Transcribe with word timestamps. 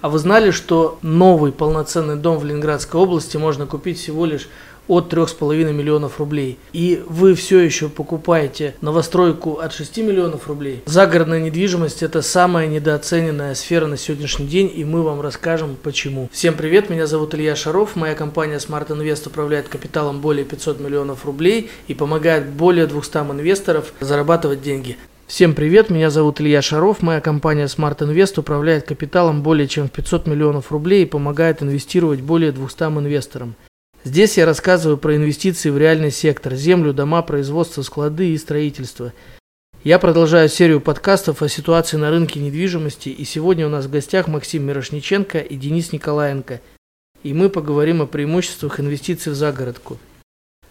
А 0.00 0.08
вы 0.08 0.18
знали, 0.18 0.52
что 0.52 0.98
новый 1.02 1.50
полноценный 1.50 2.16
дом 2.16 2.38
в 2.38 2.44
Ленинградской 2.44 3.00
области 3.00 3.36
можно 3.36 3.66
купить 3.66 3.98
всего 3.98 4.26
лишь 4.26 4.48
от 4.86 5.12
3,5 5.12 5.72
миллионов 5.72 6.18
рублей. 6.18 6.58
И 6.72 7.02
вы 7.06 7.34
все 7.34 7.60
еще 7.60 7.88
покупаете 7.88 8.74
новостройку 8.80 9.58
от 9.58 9.72
6 9.72 9.98
миллионов 9.98 10.48
рублей. 10.48 10.82
Загородная 10.86 11.40
недвижимость– 11.40 12.02
это 12.04 12.22
самая 12.22 12.66
недооцененная 12.66 13.54
сфера 13.54 13.86
на 13.86 13.96
сегодняшний 13.96 14.46
день, 14.46 14.72
и 14.74 14.84
мы 14.84 15.02
вам 15.02 15.20
расскажем 15.20 15.76
почему. 15.82 16.28
Всем 16.32 16.54
привет, 16.54 16.88
меня 16.90 17.06
зовут 17.06 17.34
Илья 17.34 17.54
Шаров, 17.54 17.96
моя 17.96 18.14
компания 18.14 18.56
Smart 18.56 18.88
Invest 18.88 19.28
управляет 19.28 19.68
капиталом 19.68 20.20
более 20.20 20.44
500 20.44 20.80
миллионов 20.80 21.26
рублей 21.26 21.70
и 21.86 21.94
помогает 21.94 22.48
более 22.48 22.86
200 22.86 23.18
инвесторов 23.30 23.92
зарабатывать 24.00 24.62
деньги. 24.62 24.96
Всем 25.28 25.54
привет, 25.54 25.90
меня 25.90 26.08
зовут 26.08 26.40
Илья 26.40 26.62
Шаров, 26.62 27.02
моя 27.02 27.20
компания 27.20 27.66
Smart 27.66 27.98
Invest 27.98 28.40
управляет 28.40 28.86
капиталом 28.86 29.42
более 29.42 29.68
чем 29.68 29.86
в 29.86 29.92
500 29.92 30.26
миллионов 30.26 30.72
рублей 30.72 31.02
и 31.02 31.06
помогает 31.06 31.62
инвестировать 31.62 32.22
более 32.22 32.50
200 32.50 32.84
инвесторам. 32.84 33.54
Здесь 34.04 34.38
я 34.38 34.46
рассказываю 34.46 34.96
про 34.96 35.16
инвестиции 35.16 35.68
в 35.68 35.76
реальный 35.76 36.10
сектор, 36.10 36.54
землю, 36.54 36.94
дома, 36.94 37.20
производство, 37.20 37.82
склады 37.82 38.30
и 38.30 38.38
строительство. 38.38 39.12
Я 39.84 39.98
продолжаю 39.98 40.48
серию 40.48 40.80
подкастов 40.80 41.42
о 41.42 41.48
ситуации 41.50 41.98
на 41.98 42.08
рынке 42.08 42.40
недвижимости, 42.40 43.10
и 43.10 43.24
сегодня 43.24 43.66
у 43.66 43.70
нас 43.70 43.84
в 43.84 43.90
гостях 43.90 44.28
Максим 44.28 44.64
Мирошниченко 44.64 45.40
и 45.40 45.56
Денис 45.56 45.92
Николаенко. 45.92 46.62
И 47.22 47.34
мы 47.34 47.50
поговорим 47.50 48.00
о 48.00 48.06
преимуществах 48.06 48.80
инвестиций 48.80 49.32
в 49.32 49.36
загородку. 49.36 49.98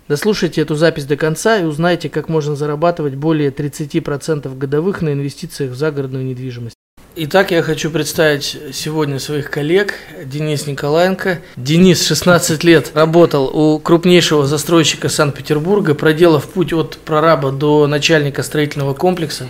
Дослушайте 0.07 0.61
эту 0.61 0.75
запись 0.75 1.05
до 1.05 1.17
конца 1.17 1.57
и 1.57 1.63
узнайте, 1.63 2.09
как 2.09 2.29
можно 2.29 2.55
зарабатывать 2.55 3.15
более 3.15 3.51
30% 3.51 4.57
годовых 4.57 5.01
на 5.01 5.11
инвестициях 5.11 5.71
в 5.71 5.75
загородную 5.75 6.23
недвижимость. 6.23 6.75
Итак, 7.19 7.51
я 7.51 7.61
хочу 7.61 7.89
представить 7.89 8.57
сегодня 8.71 9.19
своих 9.19 9.49
коллег. 9.49 9.95
Денис 10.23 10.65
Николаенко. 10.67 11.39
Денис 11.57 12.05
16 12.05 12.63
лет 12.63 12.91
работал 12.93 13.45
у 13.45 13.79
крупнейшего 13.79 14.45
застройщика 14.45 15.09
Санкт-Петербурга, 15.09 15.93
проделав 15.93 16.47
путь 16.47 16.73
от 16.73 16.97
прораба 16.99 17.51
до 17.51 17.87
начальника 17.87 18.43
строительного 18.43 18.93
комплекса. 18.93 19.47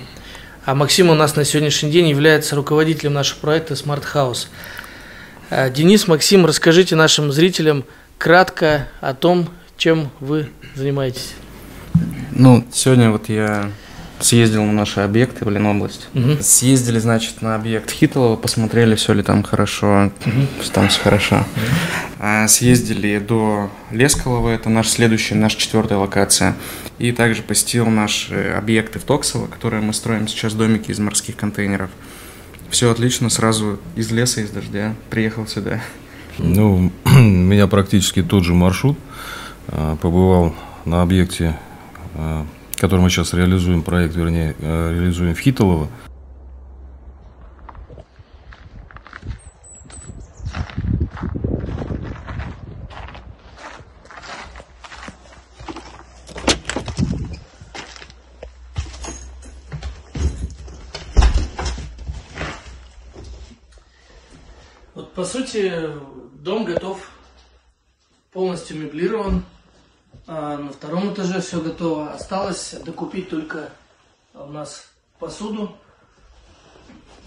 А 0.65 0.75
Максим 0.75 1.09
у 1.09 1.13
нас 1.13 1.35
на 1.35 1.43
сегодняшний 1.43 1.91
день 1.91 2.07
является 2.07 2.55
руководителем 2.55 3.13
нашего 3.13 3.39
проекта 3.39 3.73
Smart 3.75 4.03
House. 4.13 4.47
А, 5.49 5.69
Денис, 5.69 6.07
Максим, 6.07 6.45
расскажите 6.45 6.95
нашим 6.95 7.31
зрителям 7.31 7.83
кратко 8.17 8.87
о 9.01 9.13
том, 9.13 9.49
чем 9.77 10.09
вы 10.19 10.49
занимаетесь? 10.75 11.35
Ну, 12.31 12.65
сегодня 12.71 13.11
вот 13.11 13.29
я 13.29 13.71
съездил 14.19 14.63
на 14.63 14.73
наши 14.73 15.01
объекты 15.01 15.45
в 15.45 15.49
Ленобласть. 15.49 16.09
Угу. 16.15 16.37
Съездили, 16.41 16.97
значит, 16.97 17.41
на 17.41 17.55
объект 17.55 17.91
Хитолова, 17.91 18.35
посмотрели, 18.35 18.95
все 18.95 19.13
ли 19.13 19.21
там 19.21 19.43
хорошо, 19.43 20.11
угу. 20.25 20.69
там 20.73 20.89
все 20.89 20.99
хорошо. 20.99 21.37
Угу. 21.37 21.45
А, 22.19 22.47
съездили 22.47 23.19
до 23.19 23.69
Лесколова, 23.91 24.49
это 24.49 24.69
наш 24.69 24.89
следующий, 24.89 25.35
наша 25.35 25.57
четвертая 25.57 25.99
локация. 25.99 26.55
И 26.97 27.11
также 27.11 27.43
посетил 27.43 27.85
наши 27.85 28.55
объекты 28.57 28.97
в 28.97 29.03
Токсово, 29.03 29.45
которые 29.45 29.83
мы 29.83 29.93
строим 29.93 30.27
сейчас 30.27 30.53
домики 30.53 30.89
из 30.89 30.97
морских 30.97 31.35
контейнеров. 31.35 31.91
Все 32.71 32.91
отлично, 32.91 33.29
сразу 33.29 33.79
из 33.95 34.11
леса, 34.11 34.41
из 34.41 34.49
дождя 34.49 34.95
приехал 35.11 35.45
сюда. 35.45 35.79
Ну, 36.39 36.91
у 37.05 37.09
меня 37.19 37.67
практически 37.67 38.23
тот 38.23 38.43
же 38.43 38.55
маршрут. 38.55 38.97
А, 39.69 39.97
побывал 39.97 40.53
на 40.85 41.01
объекте, 41.01 41.59
а, 42.15 42.45
который 42.77 43.01
мы 43.01 43.09
сейчас 43.09 43.33
реализуем, 43.33 43.83
проект, 43.83 44.15
вернее, 44.15 44.55
а, 44.61 44.93
реализуем 44.93 45.35
в 45.35 45.39
Хитолово. 45.39 45.89
Вот 64.95 65.13
по 65.13 65.25
сути 65.25 65.73
дом 66.35 66.63
готов, 66.63 67.11
полностью 68.31 68.79
меблирован, 68.79 69.43
на 70.27 70.69
втором 70.69 71.13
этаже 71.13 71.39
все 71.39 71.61
готово. 71.61 72.11
Осталось 72.11 72.75
докупить 72.85 73.29
только 73.29 73.69
у 74.33 74.51
нас 74.51 74.91
посуду, 75.19 75.75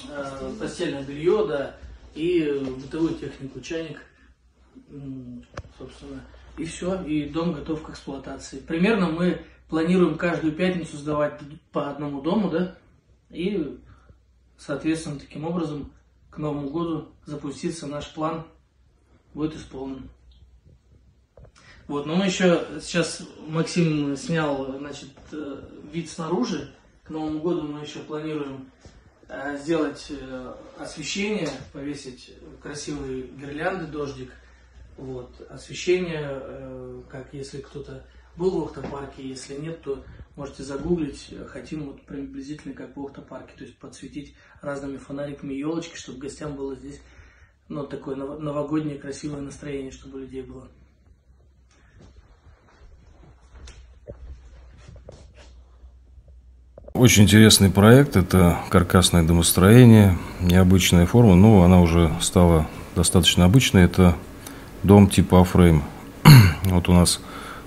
э, 0.08 0.52
постельное 0.58 1.02
белье, 1.02 1.46
да, 1.46 1.76
и 2.14 2.62
бытовую 2.80 3.14
технику, 3.14 3.60
чайник, 3.60 4.02
собственно, 5.78 6.22
и 6.56 6.64
все, 6.64 7.02
и 7.02 7.28
дом 7.28 7.52
готов 7.52 7.82
к 7.82 7.90
эксплуатации. 7.90 8.60
Примерно 8.60 9.06
мы 9.06 9.44
планируем 9.68 10.18
каждую 10.18 10.52
пятницу 10.52 10.96
сдавать 10.96 11.40
по 11.72 11.90
одному 11.90 12.20
дому, 12.20 12.50
да, 12.50 12.76
и, 13.30 13.78
соответственно, 14.58 15.18
таким 15.18 15.44
образом 15.44 15.92
к 16.30 16.38
Новому 16.38 16.70
году 16.70 17.08
запуститься 17.24 17.86
наш 17.86 18.12
план 18.12 18.44
будет 19.34 19.56
исполнен. 19.56 20.08
Вот, 21.90 22.06
но 22.06 22.14
мы 22.14 22.26
еще 22.26 22.64
сейчас 22.80 23.20
Максим 23.48 24.16
снял, 24.16 24.78
значит, 24.78 25.10
э, 25.32 25.60
вид 25.92 26.08
снаружи. 26.08 26.72
К 27.02 27.10
Новому 27.10 27.40
году 27.40 27.62
мы 27.62 27.80
еще 27.80 27.98
планируем 27.98 28.70
э, 29.26 29.58
сделать 29.58 30.06
э, 30.10 30.54
освещение, 30.78 31.48
повесить 31.72 32.32
красивые 32.62 33.22
гирлянды, 33.22 33.86
дождик. 33.88 34.30
Вот, 34.98 35.34
освещение, 35.50 37.02
как 37.08 37.34
если 37.34 37.60
кто-то 37.60 38.06
был 38.36 38.52
в 38.52 38.62
Охта-парке, 38.66 39.26
если 39.26 39.56
нет, 39.56 39.82
то 39.82 40.04
можете 40.36 40.62
загуглить. 40.62 41.34
Хотим 41.48 41.86
вот 41.86 42.02
приблизительно 42.02 42.72
как 42.72 42.96
в 42.96 43.00
Охта-парке, 43.00 43.54
то 43.58 43.64
есть 43.64 43.76
подсветить 43.78 44.36
разными 44.62 44.96
фонариками 44.96 45.54
елочки, 45.54 45.96
чтобы 45.96 46.20
гостям 46.20 46.54
было 46.54 46.76
здесь 46.76 47.00
ну, 47.68 47.84
такое 47.84 48.14
новогоднее 48.14 48.96
красивое 48.96 49.40
настроение, 49.40 49.90
чтобы 49.90 50.18
у 50.18 50.20
людей 50.20 50.42
было. 50.42 50.68
Очень 57.00 57.22
интересный 57.22 57.70
проект. 57.70 58.14
Это 58.14 58.58
каркасное 58.68 59.22
домостроение, 59.22 60.18
необычная 60.38 61.06
форма, 61.06 61.34
но 61.34 61.62
она 61.62 61.80
уже 61.80 62.12
стала 62.20 62.66
достаточно 62.94 63.46
обычной. 63.46 63.84
Это 63.84 64.16
дом 64.82 65.08
типа 65.08 65.40
Афрейм. 65.40 65.82
Вот 66.64 66.90
у 66.90 66.92
нас 66.92 67.20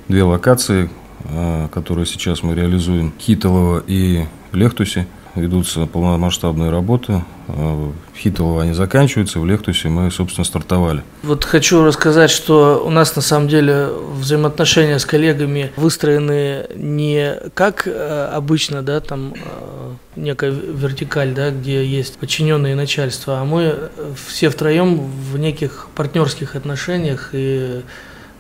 две 0.07 0.21
локации, 0.21 0.91
а, 1.23 1.67
которые 1.69 2.05
сейчас 2.05 2.43
мы 2.43 2.53
реализуем. 2.53 3.11
Хитолово 3.19 3.83
и 3.87 4.27
Лехтусе– 4.51 5.07
ведутся 5.35 5.85
полномасштабные 5.85 6.69
работы. 6.69 7.23
В 7.47 7.93
Хитово 8.15 8.63
они 8.63 8.73
заканчиваются, 8.73 9.39
в 9.39 9.45
Лехтусе 9.45 9.89
мы, 9.89 10.09
собственно, 10.11 10.45
стартовали. 10.45 11.03
Вот 11.23 11.43
хочу 11.43 11.83
рассказать, 11.83 12.31
что 12.31 12.81
у 12.85 12.89
нас 12.89 13.15
на 13.15 13.21
самом 13.21 13.47
деле 13.47 13.89
взаимоотношения 14.13 14.97
с 14.97 15.05
коллегами 15.05 15.71
выстроены 15.75 16.67
не 16.75 17.35
как 17.53 17.87
э, 17.87 18.29
обычно, 18.33 18.81
да, 18.81 18.99
там 19.01 19.33
э, 19.33 19.91
некая 20.15 20.51
вертикаль, 20.51 21.33
да, 21.33 21.51
где 21.51 21.85
есть 21.85 22.17
подчиненные 22.17 22.75
начальства, 22.75 23.41
а 23.41 23.45
мы 23.45 23.89
все 24.27 24.49
втроем 24.49 24.97
в 25.31 25.37
неких 25.37 25.87
партнерских 25.95 26.55
отношениях 26.55 27.31
и 27.33 27.81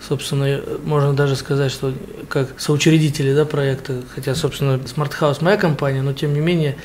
собственно, 0.07 0.61
можно 0.85 1.13
даже 1.13 1.35
сказать, 1.35 1.71
что 1.71 1.93
как 2.29 2.59
соучредители 2.59 3.33
да, 3.33 3.45
проекта, 3.45 4.01
хотя, 4.13 4.35
собственно, 4.35 4.77
Smart 4.77 5.11
House 5.19 5.37
моя 5.41 5.57
компания, 5.57 6.01
но 6.01 6.13
тем 6.13 6.33
не 6.33 6.39
менее 6.39 6.75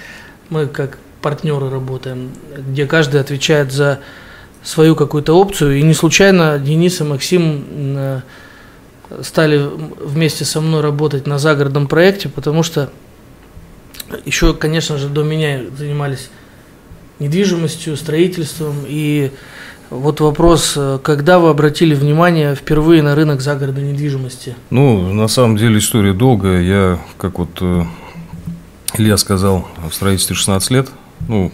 мы 0.51 0.67
как 0.67 0.99
партнеры 1.21 1.69
работаем, 1.69 2.31
где 2.56 2.87
каждый 2.87 3.21
отвечает 3.21 3.73
за 3.73 4.01
свою 4.62 4.95
какую-то 4.95 5.38
опцию. 5.38 5.79
И 5.79 5.82
не 5.82 5.94
случайно 5.94 6.59
Денис 6.59 7.00
и 7.00 7.05
Максим 7.05 7.65
э, 7.69 8.20
стали 9.23 9.59
вместе 9.59 10.44
со 10.44 10.61
мной 10.61 10.81
работать 10.81 11.26
на 11.26 11.38
загородном 11.38 11.88
проекте, 11.88 12.29
потому 12.29 12.62
что 12.62 12.91
еще, 14.25 14.55
конечно 14.55 14.97
же, 14.97 15.09
до 15.09 15.23
меня 15.23 15.62
занимались 15.76 16.31
недвижимостью, 17.19 17.97
строительством 17.97 18.85
и 18.87 19.32
вот 19.90 20.20
вопрос, 20.20 20.75
э, 20.76 20.99
когда 21.02 21.38
вы 21.38 21.50
обратили 21.50 21.94
внимание 21.94 22.55
впервые 22.55 23.02
на 23.02 23.14
рынок 23.14 23.40
загородной 23.40 23.93
недвижимости? 23.93 24.55
Ну, 24.70 25.12
на 25.12 25.29
самом 25.29 25.56
деле 25.56 25.79
история 25.79 26.12
долгая. 26.12 26.62
Я, 26.62 26.99
как 27.17 27.38
вот 27.38 27.50
э, 27.61 27.85
Илья 28.96 29.17
сказал, 29.17 29.67
в 29.88 29.94
строительстве 29.94 30.37
16 30.37 30.70
лет. 30.70 30.88
Ну, 31.29 31.52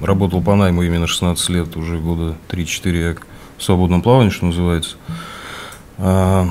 работал 0.00 0.42
по 0.42 0.54
найму 0.54 0.82
именно 0.82 1.06
16 1.06 1.48
лет, 1.50 1.76
уже 1.76 1.98
года 1.98 2.36
3-4 2.50 3.08
я 3.08 3.16
в 3.56 3.62
свободном 3.62 4.02
плавании, 4.02 4.30
что 4.30 4.46
называется. 4.46 4.96
А, 5.98 6.48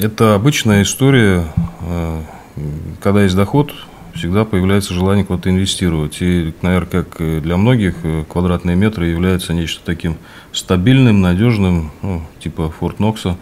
это 0.00 0.34
обычная 0.34 0.82
история, 0.82 1.44
а, 1.82 2.22
когда 3.02 3.22
есть 3.22 3.36
доход, 3.36 3.72
всегда 4.18 4.44
появляется 4.44 4.92
желание 4.94 5.24
куда-то 5.24 5.48
инвестировать. 5.50 6.20
И, 6.20 6.52
наверное, 6.62 7.04
как 7.04 7.42
для 7.42 7.56
многих, 7.56 7.94
э, 8.02 8.24
квадратные 8.28 8.76
метры 8.76 9.06
являются 9.06 9.54
нечто 9.54 9.80
таким 9.84 10.18
стабильным, 10.52 11.20
надежным, 11.20 11.90
ну, 12.02 12.22
типа 12.40 12.70
Форт 12.70 12.98
Нокса. 12.98 13.36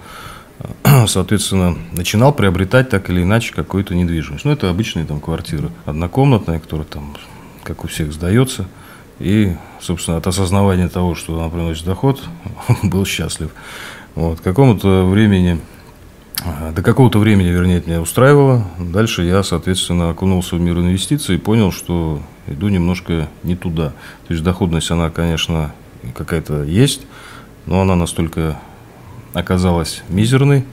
Соответственно, 1.06 1.76
начинал 1.93 2.32
приобретать 2.32 2.90
так 2.90 3.11
или 3.11 3.23
иначе 3.23 3.55
какую-то 3.55 3.94
недвижимость. 3.94 4.44
Ну, 4.44 4.52
это 4.52 4.70
обычные 4.70 5.06
там 5.06 5.20
квартиры, 5.20 5.70
однокомнатная, 5.84 6.61
которая 6.61 6.87
там, 6.87 7.17
как 7.62 7.84
у 7.84 7.88
всех, 7.88 8.12
сдается. 8.12 8.67
И, 9.19 9.55
собственно, 9.81 10.19
от 10.19 10.26
осознавания 10.26 10.88
того, 10.88 11.14
что 11.14 11.38
она 11.38 11.49
приносит 11.49 11.84
доход, 11.84 12.22
был 12.82 13.06
счастлив. 13.06 13.50
Вот, 14.14 14.40
к 14.40 14.43
какому-то 14.43 15.05
времени 15.05 15.61
до 16.44 16.82
какого-то 16.82 17.18
времени, 17.18 17.48
вернее, 17.48 17.78
это 17.78 17.88
меня 17.88 18.00
устраивало. 18.00 18.66
Дальше 18.78 19.22
я, 19.22 19.42
соответственно, 19.42 20.10
окунулся 20.10 20.56
в 20.56 20.60
мир 20.60 20.78
инвестиций 20.78 21.36
и 21.36 21.38
понял, 21.38 21.72
что 21.72 22.20
иду 22.46 22.68
немножко 22.68 23.28
не 23.42 23.56
туда. 23.56 23.90
То 24.26 24.32
есть 24.34 24.42
доходность, 24.42 24.90
она, 24.90 25.10
конечно, 25.10 25.72
какая-то 26.14 26.62
есть, 26.62 27.02
но 27.66 27.80
она 27.80 27.96
настолько 27.96 28.58
оказалась 29.32 30.02
мизерной, 30.08 30.64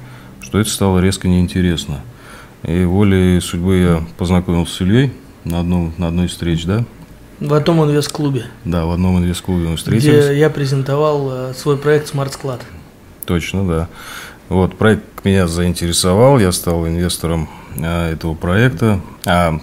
что 0.42 0.60
это 0.60 0.70
стало 0.70 1.00
резко 1.00 1.28
неинтересно. 1.28 2.02
И 2.64 2.84
волей 2.86 3.40
судьбы 3.42 3.78
я 3.78 4.04
познакомился 4.18 4.76
с 4.76 4.82
Ильей 4.82 5.12
на, 5.44 5.60
одном, 5.60 5.94
на 5.98 6.08
одной 6.08 6.28
из 6.28 6.32
встреч, 6.32 6.66
да? 6.66 6.86
В 7.40 7.54
одном 7.54 7.84
инвест-клубе. 7.84 8.46
Да, 8.64 8.86
в 8.86 8.92
одном 8.92 9.18
инвест-клубе 9.18 9.68
мы 9.68 9.76
встретились. 9.76 10.26
Где 10.26 10.40
я 10.40 10.50
презентовал 10.50 11.50
э, 11.50 11.54
свой 11.56 11.78
проект 11.78 12.14
Smart 12.14 12.32
Sklad. 12.32 12.62
Точно, 13.26 13.68
да. 13.68 13.90
Вот, 14.48 14.78
проект 14.78 15.04
меня 15.26 15.48
заинтересовал, 15.48 16.40
я 16.40 16.52
стал 16.52 16.88
инвестором 16.88 17.50
а, 17.78 18.12
этого 18.12 18.34
проекта. 18.34 19.00
А 19.26 19.60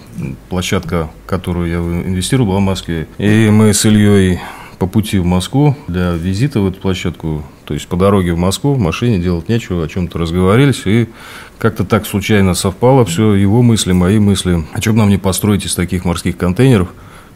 площадка, 0.49 1.09
которую 1.27 1.69
я 1.69 1.77
инвестировал, 1.77 2.49
была 2.49 2.59
в 2.59 2.63
Москве. 2.63 3.07
И 3.17 3.49
мы 3.51 3.73
с 3.73 3.85
Ильей 3.85 4.39
по 4.79 4.87
пути 4.87 5.19
в 5.19 5.25
Москву 5.25 5.75
для 5.87 6.13
визита 6.13 6.59
в 6.59 6.67
эту 6.67 6.79
площадку, 6.79 7.45
то 7.65 7.75
есть 7.75 7.87
по 7.87 7.95
дороге 7.97 8.33
в 8.33 8.37
Москву, 8.39 8.73
в 8.73 8.79
машине 8.79 9.19
делать 9.19 9.47
нечего, 9.47 9.83
о 9.83 9.87
чем-то 9.87 10.17
разговаривались, 10.17 10.81
и 10.85 11.07
как-то 11.59 11.85
так 11.85 12.07
случайно 12.07 12.55
совпало 12.55 13.05
все, 13.05 13.35
его 13.35 13.61
мысли, 13.61 13.91
мои 13.91 14.17
мысли. 14.17 14.65
А 14.73 14.81
что 14.81 14.93
бы 14.93 14.97
нам 14.97 15.09
не 15.09 15.19
построить 15.19 15.67
из 15.67 15.75
таких 15.75 16.03
морских 16.03 16.35
контейнеров 16.35 16.89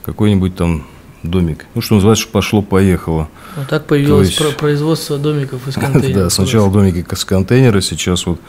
какой-нибудь 0.03 0.55
там 0.55 0.87
домик. 1.29 1.65
Ну, 1.75 1.81
что 1.81 1.95
называется, 1.95 2.27
пошло-поехало. 2.27 3.29
Вот 3.55 3.67
так 3.67 3.85
появилось 3.85 4.29
есть... 4.39 4.57
производство 4.57 5.17
домиков 5.17 5.67
из 5.67 5.73
контейнеров. 5.75 6.23
Да, 6.23 6.29
сначала 6.29 6.71
домики 6.71 7.05
из 7.09 7.25
контейнера, 7.25 7.81
сейчас 7.81 8.25
вот 8.25 8.39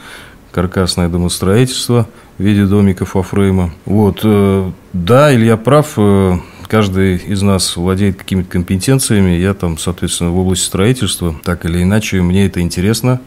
каркасное 0.51 1.09
домостроительство 1.09 2.07
в 2.37 2.43
виде 2.43 2.65
домиков 2.65 3.15
офрейма. 3.15 3.73
Вот, 3.85 4.21
э, 4.23 4.71
да, 4.93 5.33
Илья 5.33 5.57
прав, 5.57 5.93
э, 5.97 6.37
каждый 6.67 7.17
из 7.17 7.41
нас 7.41 7.75
владеет 7.77 8.17
какими-то 8.17 8.49
компетенциями. 8.49 9.31
Я 9.31 9.53
там, 9.53 9.77
соответственно, 9.77 10.31
в 10.31 10.37
области 10.37 10.65
строительства, 10.65 11.35
так 11.43 11.65
или 11.65 11.83
иначе, 11.83 12.21
мне 12.21 12.45
это 12.45 12.61
интересно, 12.61 13.21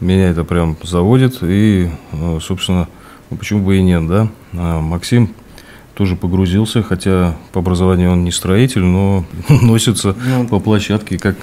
меня 0.00 0.30
это 0.30 0.44
прям 0.44 0.76
заводит, 0.82 1.38
и, 1.42 1.90
э, 2.12 2.38
собственно, 2.42 2.88
ну, 3.30 3.36
почему 3.36 3.64
бы 3.64 3.78
и 3.78 3.82
нет, 3.82 4.06
да. 4.06 4.28
А 4.52 4.80
Максим 4.80 5.34
тоже 5.96 6.14
погрузился, 6.14 6.82
хотя 6.82 7.34
по 7.52 7.60
образованию 7.60 8.12
он 8.12 8.22
не 8.22 8.30
строитель, 8.30 8.82
но 8.82 9.24
носится 9.48 10.14
ну, 10.26 10.46
по 10.46 10.60
площадке 10.60 11.18
как, 11.18 11.36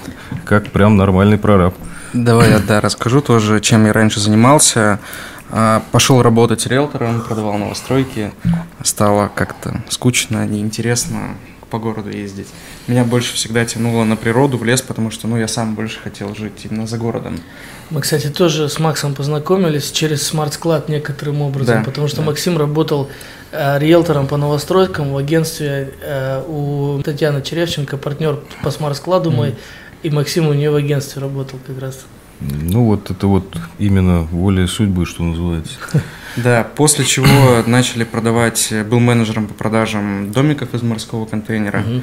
как 0.44 0.70
прям 0.70 0.96
нормальный 0.96 1.38
прораб. 1.38 1.74
Давай 2.12 2.50
я 2.50 2.60
да, 2.60 2.80
расскажу 2.80 3.20
тоже, 3.20 3.60
чем 3.60 3.84
я 3.84 3.92
раньше 3.92 4.20
занимался. 4.20 5.00
А, 5.50 5.82
пошел 5.90 6.22
работать 6.22 6.66
риэлтором, 6.68 7.20
продавал 7.20 7.58
новостройки. 7.58 8.32
Стало 8.84 9.28
как-то 9.34 9.82
скучно, 9.88 10.46
неинтересно 10.46 11.36
по 11.74 11.80
городу 11.80 12.08
ездить. 12.10 12.46
Меня 12.86 13.02
больше 13.04 13.34
всегда 13.34 13.64
тянуло 13.64 14.04
на 14.04 14.14
природу, 14.14 14.58
в 14.58 14.64
лес, 14.64 14.80
потому 14.80 15.10
что 15.10 15.26
ну, 15.26 15.36
я 15.36 15.48
сам 15.48 15.74
больше 15.74 15.98
хотел 15.98 16.32
жить 16.32 16.66
именно 16.70 16.86
за 16.86 16.98
городом. 16.98 17.40
Мы, 17.90 18.00
кстати, 18.00 18.28
тоже 18.28 18.68
с 18.68 18.78
Максом 18.78 19.12
познакомились 19.12 19.90
через 19.90 20.22
смарт-склад 20.22 20.88
некоторым 20.88 21.42
образом, 21.42 21.78
да, 21.78 21.84
потому 21.84 22.06
что 22.06 22.18
да. 22.18 22.26
Максим 22.26 22.58
работал 22.58 23.10
э, 23.50 23.78
риэлтором 23.80 24.28
по 24.28 24.36
новостройкам 24.36 25.12
в 25.12 25.16
агентстве 25.16 25.92
э, 26.00 26.44
у 26.46 27.02
Татьяны 27.02 27.42
Черевченко, 27.42 27.96
партнер 27.96 28.38
по 28.62 28.70
смарт-складу 28.70 29.32
mm. 29.32 29.34
мой, 29.34 29.54
и 30.04 30.10
Максим 30.10 30.46
у 30.46 30.52
нее 30.52 30.70
в 30.70 30.76
агентстве 30.76 31.20
работал 31.20 31.58
как 31.66 31.80
раз. 31.80 32.06
Ну 32.40 32.84
вот 32.84 33.10
это 33.10 33.26
вот 33.26 33.56
именно 33.78 34.22
воля 34.22 34.66
судьбы, 34.66 35.06
что 35.06 35.22
называется. 35.22 35.74
Да, 36.36 36.66
после 36.74 37.04
чего 37.04 37.62
начали 37.66 38.02
продавать, 38.02 38.72
был 38.90 38.98
менеджером 38.98 39.46
по 39.46 39.54
продажам 39.54 40.32
домиков 40.32 40.74
из 40.74 40.82
морского 40.82 41.26
контейнера. 41.26 41.80
Угу. 41.80 42.02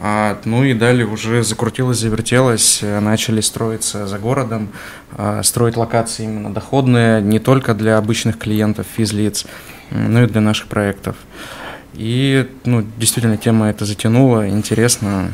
А, 0.00 0.38
ну 0.44 0.64
и 0.64 0.74
далее 0.74 1.06
уже 1.06 1.42
закрутилось, 1.42 1.98
завертелось, 1.98 2.80
начали 2.82 3.40
строиться 3.40 4.06
за 4.06 4.18
городом, 4.18 4.68
а, 5.12 5.42
строить 5.42 5.76
локации 5.76 6.24
именно 6.24 6.52
доходные, 6.52 7.20
не 7.20 7.38
только 7.38 7.74
для 7.74 7.98
обычных 7.98 8.38
клиентов, 8.38 8.86
физлиц, 8.96 9.46
но 9.90 10.22
и 10.22 10.26
для 10.26 10.40
наших 10.40 10.66
проектов. 10.66 11.16
И 11.94 12.48
ну, 12.64 12.84
действительно 12.96 13.36
тема 13.36 13.70
это 13.70 13.84
затянула, 13.84 14.48
интересно 14.48 15.30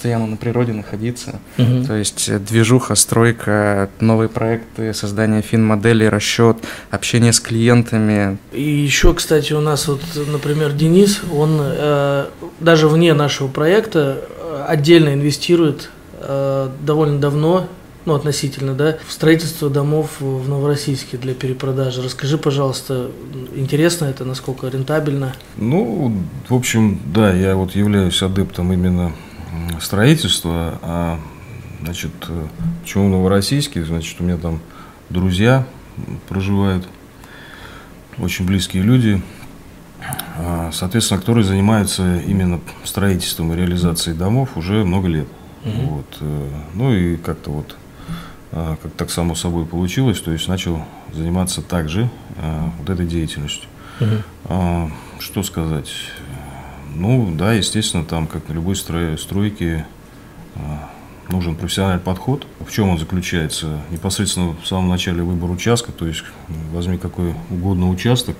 постоянно 0.00 0.26
на 0.26 0.36
природе 0.38 0.72
находиться. 0.72 1.40
Угу. 1.58 1.84
То 1.86 1.94
есть 1.96 2.26
э, 2.30 2.38
движуха, 2.38 2.94
стройка, 2.94 3.90
новые 4.00 4.30
проекты, 4.30 4.94
создание 4.94 5.42
фин-моделей, 5.42 6.08
расчет, 6.08 6.56
общение 6.90 7.34
с 7.34 7.40
клиентами. 7.40 8.38
И 8.50 8.62
еще, 8.62 9.12
кстати, 9.12 9.52
у 9.52 9.60
нас 9.60 9.88
вот, 9.88 10.00
например, 10.26 10.72
Денис, 10.72 11.20
он 11.30 11.58
э, 11.60 12.28
даже 12.60 12.88
вне 12.88 13.12
нашего 13.12 13.48
проекта 13.48 14.24
э, 14.26 14.64
отдельно 14.68 15.12
инвестирует 15.12 15.90
э, 16.14 16.70
довольно 16.80 17.18
давно 17.18 17.68
ну, 18.06 18.14
относительно, 18.14 18.72
да, 18.72 18.96
в 19.06 19.12
строительство 19.12 19.68
домов 19.68 20.12
в 20.20 20.48
Новороссийске 20.48 21.18
для 21.18 21.34
перепродажи. 21.34 22.00
Расскажи, 22.02 22.38
пожалуйста, 22.38 23.10
интересно 23.54 24.06
это, 24.06 24.24
насколько 24.24 24.66
рентабельно? 24.68 25.34
Ну, 25.58 26.10
в 26.48 26.54
общем, 26.54 26.98
да, 27.04 27.34
я 27.34 27.54
вот 27.54 27.72
являюсь 27.72 28.22
адептом 28.22 28.72
именно 28.72 29.12
строительства, 29.80 30.78
а, 30.82 31.20
значит, 31.82 32.12
почему 32.82 33.08
Новороссийске, 33.08 33.84
значит, 33.84 34.20
у 34.20 34.24
меня 34.24 34.36
там 34.36 34.60
друзья 35.08 35.66
проживают, 36.28 36.86
очень 38.18 38.46
близкие 38.46 38.82
люди, 38.82 39.22
а, 40.36 40.70
соответственно, 40.72 41.20
которые 41.20 41.44
занимаются 41.44 42.20
именно 42.20 42.60
строительством 42.84 43.52
и 43.52 43.56
реализацией 43.56 44.16
домов 44.16 44.56
уже 44.56 44.84
много 44.84 45.08
лет. 45.08 45.28
Угу. 45.64 45.82
Вот. 45.82 46.16
Э, 46.20 46.48
ну 46.74 46.94
и 46.94 47.16
как-то 47.16 47.50
вот 47.50 47.76
а, 48.52 48.76
как 48.82 48.92
так 48.92 49.10
само 49.10 49.34
собой 49.34 49.66
получилось, 49.66 50.20
то 50.20 50.32
есть 50.32 50.48
начал 50.48 50.84
заниматься 51.12 51.62
также 51.62 52.08
вот 52.78 52.88
этой 52.88 53.06
деятельностью. 53.06 53.68
Угу. 54.00 54.90
Что 55.18 55.42
сказать? 55.42 55.92
Ну, 56.94 57.32
да, 57.36 57.52
естественно, 57.52 58.04
там, 58.04 58.26
как 58.26 58.48
на 58.48 58.52
любой 58.52 58.76
строй, 58.76 59.16
стройке, 59.16 59.86
а, 60.56 60.90
нужен 61.28 61.54
профессиональный 61.54 62.00
подход. 62.00 62.46
В 62.66 62.72
чем 62.72 62.88
он 62.88 62.98
заключается? 62.98 63.80
Непосредственно 63.90 64.56
в 64.60 64.66
самом 64.66 64.88
начале 64.88 65.22
выбор 65.22 65.50
участка, 65.50 65.92
то 65.92 66.06
есть 66.06 66.24
возьми 66.72 66.98
какой 66.98 67.34
угодно 67.50 67.88
участок 67.88 68.36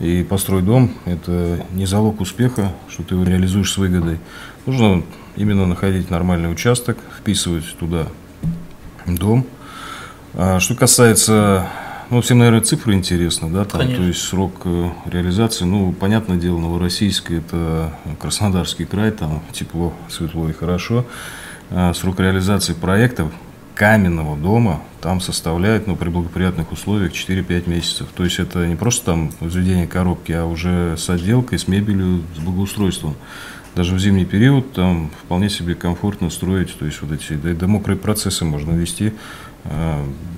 и 0.00 0.22
построй 0.22 0.62
дом. 0.62 0.92
Это 1.06 1.64
не 1.72 1.86
залог 1.86 2.20
успеха, 2.20 2.72
что 2.88 3.02
ты 3.02 3.14
его 3.14 3.24
реализуешь 3.24 3.72
с 3.72 3.78
выгодой. 3.78 4.18
Нужно 4.66 5.02
именно 5.36 5.66
находить 5.66 6.10
нормальный 6.10 6.50
участок, 6.50 6.98
вписывать 7.18 7.76
туда 7.78 8.08
дом. 9.06 9.46
А 10.34 10.60
что 10.60 10.74
касается 10.74 11.68
ну, 12.10 12.22
всем, 12.22 12.38
наверное, 12.38 12.62
цифры 12.62 12.94
интересны, 12.94 13.50
да, 13.50 13.66
там, 13.66 13.80
то 13.80 14.02
есть 14.02 14.22
срок 14.22 14.62
э, 14.64 14.90
реализации, 15.04 15.64
ну, 15.64 15.92
понятное 15.92 16.38
дело, 16.38 16.58
Новороссийский, 16.58 17.38
это 17.38 17.92
Краснодарский 18.18 18.86
край, 18.86 19.10
там 19.10 19.42
тепло, 19.52 19.92
светло 20.08 20.48
и 20.48 20.52
хорошо. 20.52 21.04
А 21.70 21.92
срок 21.92 22.20
реализации 22.20 22.72
проектов 22.72 23.30
каменного 23.74 24.38
дома 24.38 24.80
там 25.02 25.20
составляет, 25.20 25.86
ну, 25.86 25.96
при 25.96 26.08
благоприятных 26.08 26.72
условиях 26.72 27.12
4-5 27.12 27.68
месяцев. 27.68 28.08
То 28.16 28.24
есть 28.24 28.38
это 28.38 28.66
не 28.66 28.74
просто 28.74 29.04
там 29.04 29.30
возведение 29.40 29.86
коробки, 29.86 30.32
а 30.32 30.46
уже 30.46 30.96
с 30.96 31.10
отделкой, 31.10 31.58
с 31.58 31.68
мебелью, 31.68 32.22
с 32.34 32.38
благоустройством. 32.38 33.16
Даже 33.74 33.94
в 33.94 33.98
зимний 34.00 34.24
период 34.24 34.72
там 34.72 35.10
вполне 35.22 35.50
себе 35.50 35.74
комфортно 35.74 36.30
строить, 36.30 36.76
то 36.76 36.86
есть 36.86 37.00
вот 37.02 37.12
эти, 37.12 37.34
да, 37.34 37.52
да 37.52 37.66
мокрые 37.66 37.98
процессы 37.98 38.44
можно 38.46 38.72
вести 38.72 39.12
Э, 39.12 39.47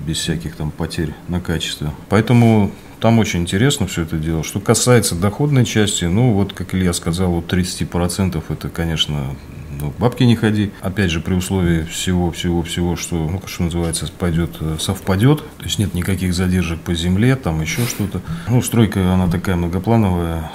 без 0.06 0.18
всяких 0.18 0.56
там 0.56 0.70
потерь 0.70 1.14
на 1.28 1.40
качестве. 1.40 1.90
Поэтому 2.08 2.72
там 3.00 3.18
очень 3.18 3.40
интересно 3.40 3.86
все 3.86 4.02
это 4.02 4.16
дело. 4.16 4.44
Что 4.44 4.60
касается 4.60 5.14
доходной 5.14 5.64
части, 5.64 6.04
ну 6.04 6.32
вот, 6.32 6.52
как 6.52 6.74
Илья 6.74 6.92
сказал, 6.92 7.30
вот 7.30 7.52
30% 7.52 8.42
это, 8.48 8.68
конечно, 8.68 9.36
ну, 9.80 9.92
бабки 9.98 10.24
не 10.24 10.36
ходи. 10.36 10.72
Опять 10.82 11.10
же, 11.10 11.20
при 11.20 11.34
условии 11.34 11.84
всего-всего-всего, 11.84 12.96
что, 12.96 13.16
ну, 13.16 13.40
что 13.46 13.62
называется, 13.64 14.10
пойдет, 14.18 14.56
э, 14.60 14.76
совпадет. 14.78 15.38
То 15.58 15.64
есть 15.64 15.78
нет 15.78 15.94
никаких 15.94 16.34
задержек 16.34 16.80
по 16.80 16.94
земле, 16.94 17.36
там 17.36 17.62
еще 17.62 17.86
что-то. 17.86 18.20
Ну, 18.48 18.60
стройка, 18.60 19.14
она 19.14 19.28
такая 19.28 19.56
многоплановая 19.56 20.50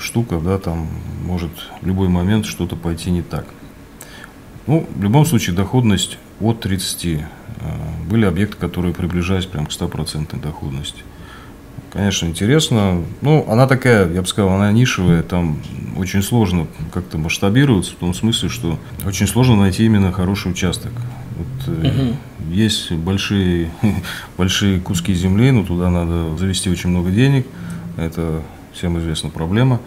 штука, 0.00 0.40
да, 0.40 0.58
там 0.58 0.88
может 1.22 1.50
в 1.82 1.86
любой 1.86 2.08
момент 2.08 2.46
что-то 2.46 2.76
пойти 2.76 3.10
не 3.10 3.22
так. 3.22 3.46
Ну, 4.66 4.88
в 4.94 5.02
любом 5.02 5.26
случае, 5.26 5.54
доходность 5.54 6.18
от 6.40 6.60
30. 6.60 7.04
Э, 7.06 7.20
были 8.08 8.24
объекты, 8.24 8.56
которые 8.56 8.94
приближались 8.94 9.46
прям 9.46 9.66
к 9.66 9.70
100% 9.70 10.40
доходности. 10.40 11.02
Конечно, 11.92 12.26
интересно. 12.26 13.04
Ну, 13.20 13.46
она 13.48 13.68
такая, 13.68 14.12
я 14.12 14.20
бы 14.20 14.26
сказал, 14.26 14.50
она 14.50 14.72
нишевая, 14.72 15.22
там 15.22 15.60
очень 15.96 16.22
сложно 16.22 16.66
как-то 16.92 17.18
масштабироваться, 17.18 17.92
в 17.92 17.96
том 17.96 18.14
смысле, 18.14 18.48
что 18.48 18.80
очень 19.06 19.28
сложно 19.28 19.54
найти 19.54 19.84
именно 19.84 20.10
хороший 20.10 20.50
участок. 20.50 20.90
Вот, 21.36 21.68
угу. 21.68 22.16
Есть 22.50 22.90
большие, 22.90 23.70
большие 24.36 24.80
куски 24.80 25.14
земли, 25.14 25.52
но 25.52 25.64
туда 25.64 25.88
надо 25.88 26.36
завести 26.36 26.68
очень 26.68 26.90
много 26.90 27.10
денег. 27.10 27.46
Это 27.96 28.42
всем 28.72 28.98
известна 28.98 29.30
проблема. 29.30 29.80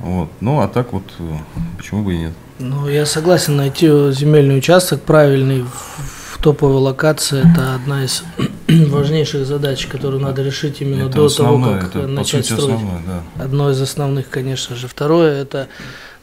Вот. 0.00 0.28
Ну, 0.40 0.60
а 0.60 0.68
так 0.68 0.92
вот, 0.92 1.04
э, 1.18 1.36
почему 1.76 2.04
бы 2.04 2.14
и 2.14 2.18
нет. 2.18 2.32
Ну, 2.58 2.88
я 2.88 3.06
согласен, 3.06 3.56
найти 3.56 3.88
земельный 4.12 4.58
участок 4.58 5.02
правильный 5.02 5.62
в, 5.62 6.34
в 6.34 6.42
топовой 6.42 6.80
локации– 6.80 7.40
это 7.52 7.74
одна 7.74 8.04
из 8.04 8.22
важнейших 8.68 9.46
задач, 9.46 9.86
которую 9.86 10.22
надо 10.22 10.42
решить 10.42 10.80
именно 10.80 11.08
это 11.08 11.16
до 11.16 11.24
основное, 11.26 11.80
того, 11.80 11.80
как 11.80 11.96
это, 11.96 12.06
начать 12.06 12.46
строить. 12.46 12.74
Основное, 12.74 13.02
да. 13.06 13.44
Одно 13.44 13.70
из 13.70 13.80
основных, 13.80 14.28
конечно 14.28 14.76
же. 14.76 14.86
Второе– 14.88 15.42
это 15.42 15.68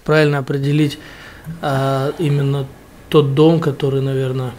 правильно 0.06 0.38
определить 0.38 1.00
а, 1.62 2.14
именно 2.18 2.66
тот 3.10 3.34
дом, 3.36 3.60
который, 3.60 4.02
наверное, 4.02 4.52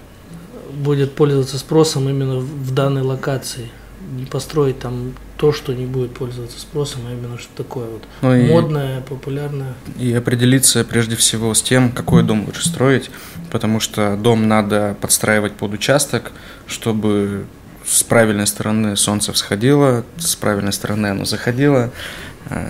будет 0.72 1.12
пользоваться 1.12 1.58
спросом 1.58 2.08
именно 2.08 2.36
в 2.36 2.74
данной 2.74 3.02
локации. 3.02 3.70
Не 4.14 4.26
построить 4.26 4.78
там 4.78 5.14
то, 5.42 5.52
что 5.52 5.74
не 5.74 5.86
будет 5.86 6.14
пользоваться 6.14 6.60
спросом, 6.60 7.00
а 7.08 7.10
именно 7.10 7.36
что 7.36 7.50
такое 7.56 7.88
вот 7.88 8.04
ну 8.20 8.32
и, 8.32 8.46
модное, 8.46 9.00
популярное. 9.00 9.74
И 9.98 10.12
определиться 10.12 10.84
прежде 10.84 11.16
всего 11.16 11.52
с 11.52 11.60
тем, 11.60 11.90
какой 11.90 12.22
дом 12.22 12.44
лучше 12.46 12.64
строить, 12.68 13.10
потому 13.50 13.80
что 13.80 14.16
дом 14.16 14.46
надо 14.46 14.96
подстраивать 15.00 15.54
под 15.54 15.72
участок, 15.72 16.30
чтобы 16.68 17.46
с 17.84 18.04
правильной 18.04 18.46
стороны 18.46 18.96
солнце 18.96 19.32
всходило, 19.32 20.04
с 20.16 20.36
правильной 20.36 20.72
стороны 20.72 21.08
оно 21.08 21.24
заходило, 21.24 21.90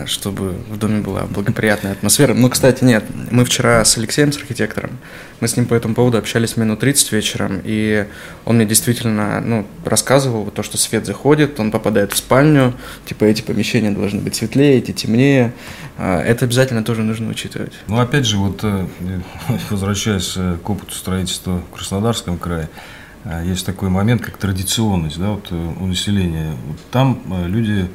чтобы 0.06 0.50
в 0.68 0.76
доме 0.78 1.00
была 1.00 1.22
благоприятная 1.22 1.92
атмосфера. 1.92 2.34
Ну, 2.34 2.48
кстати, 2.50 2.84
нет, 2.84 3.04
мы 3.30 3.44
вчера 3.44 3.84
с 3.84 3.96
Алексеем, 3.96 4.32
с 4.32 4.36
архитектором, 4.36 4.98
мы 5.42 5.48
с 5.48 5.56
ним 5.56 5.66
по 5.66 5.74
этому 5.74 5.96
поводу 5.96 6.18
общались 6.18 6.56
минут 6.56 6.78
30 6.78 7.10
вечером, 7.10 7.60
и 7.64 8.06
он 8.44 8.56
мне 8.56 8.64
действительно 8.64 9.40
ну, 9.40 9.66
рассказывал 9.84 10.48
то, 10.52 10.62
что 10.62 10.78
свет 10.78 11.04
заходит, 11.04 11.58
он 11.58 11.72
попадает 11.72 12.12
в 12.12 12.16
спальню, 12.16 12.74
типа 13.06 13.24
эти 13.24 13.42
помещения 13.42 13.90
должны 13.90 14.20
быть 14.20 14.36
светлее, 14.36 14.78
эти 14.78 14.92
темнее. 14.92 15.52
Э, 15.98 16.20
это 16.20 16.44
обязательно 16.44 16.84
тоже 16.84 17.02
нужно 17.02 17.28
учитывать. 17.28 17.72
Ну, 17.88 17.98
опять 17.98 18.24
же, 18.24 18.36
вот 18.36 18.60
э, 18.62 18.86
возвращаясь 19.70 20.38
к 20.62 20.70
опыту 20.70 20.94
строительства 20.94 21.58
в 21.58 21.74
Краснодарском 21.74 22.38
крае, 22.38 22.68
есть 23.44 23.66
такой 23.66 23.88
момент, 23.88 24.22
как 24.22 24.36
традиционность 24.36 25.18
да, 25.18 25.30
вот, 25.30 25.50
у 25.50 25.86
населения. 25.86 26.54
Вот 26.66 26.76
там 26.92 27.22
люди 27.46 27.88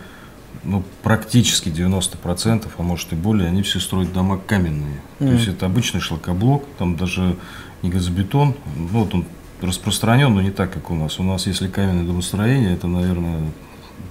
ну, 0.68 0.84
практически 1.02 1.70
90%, 1.70 2.68
а 2.78 2.84
может 2.84 3.14
и 3.14 3.16
более, 3.16 3.48
они 3.48 3.62
все 3.64 3.80
строят 3.80 4.12
дома 4.14 4.38
каменные. 4.38 5.02
Mm. 5.20 5.28
То 5.28 5.34
есть 5.34 5.48
это 5.48 5.66
обычный 5.66 6.02
шлакоблок, 6.02 6.66
там 6.78 6.98
даже 6.98 7.38
не 7.82 7.90
газобетон, 7.90 8.54
ну, 8.76 8.88
вот 8.88 9.14
он 9.14 9.26
распространен, 9.62 10.34
но 10.34 10.42
не 10.42 10.52
так, 10.52 10.72
как 10.72 10.92
у 10.92 10.96
нас. 10.96 11.20
У 11.20 11.24
нас, 11.24 11.48
если 11.48 11.68
каменное 11.68 12.06
домостроение, 12.06 12.74
это, 12.74 12.88
наверное, 12.88 13.50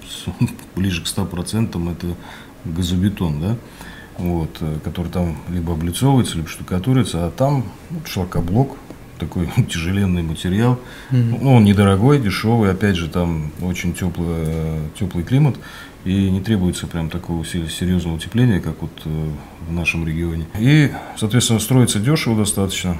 ближе 0.75 1.03
к 1.03 1.05
100% 1.05 1.91
это 1.91 2.15
газобетон, 2.65 3.39
да, 3.39 3.55
вот, 4.17 4.57
э, 4.59 4.79
который 4.83 5.11
там 5.11 5.37
либо 5.49 5.73
облицовывается, 5.73 6.37
либо 6.37 6.49
штукатурится, 6.49 7.27
а 7.27 7.31
там 7.31 7.65
ну, 7.91 7.99
шлакоблок, 8.03 8.77
такой 9.17 9.49
тяжеленный 9.69 10.23
материал. 10.23 10.79
Mm-hmm. 11.11 11.37
Ну, 11.41 11.53
он 11.55 11.65
недорогой, 11.65 12.19
дешевый, 12.19 12.71
опять 12.71 12.95
же, 12.95 13.09
там 13.09 13.51
очень 13.61 13.93
теплый, 13.93 14.27
э, 14.29 14.79
теплый 14.99 15.23
климат 15.23 15.55
и 16.05 16.29
не 16.29 16.41
требуется 16.41 16.87
прям 16.87 17.09
такого 17.09 17.45
серьезного 17.45 18.15
утепления, 18.15 18.59
как 18.59 18.81
вот 18.81 18.91
э, 19.05 19.29
в 19.67 19.73
нашем 19.73 20.07
регионе. 20.07 20.47
И, 20.57 20.91
соответственно, 21.17 21.59
строится 21.59 21.99
дешево 21.99 22.37
достаточно 22.37 22.97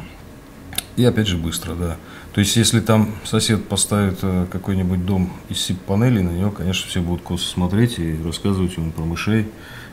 и, 0.97 1.05
опять 1.05 1.27
же, 1.27 1.37
быстро, 1.37 1.75
да. 1.75 1.97
То 2.33 2.41
есть, 2.41 2.55
если 2.55 2.81
там 2.81 3.15
сосед 3.23 3.65
поставит 3.65 4.19
э, 4.23 4.47
какой-нибудь 4.51 5.05
дом 5.05 5.31
из 5.47 5.59
СИП-панелей, 5.61 6.21
на 6.21 6.31
него, 6.31 6.51
конечно, 6.51 6.89
все 6.89 7.01
будут 7.01 7.21
косо 7.21 7.47
смотреть 7.47 7.99
и 7.99 8.19
рассказывать 8.23 8.75
ему 8.77 8.91
про 8.91 9.03
мышей 9.03 9.47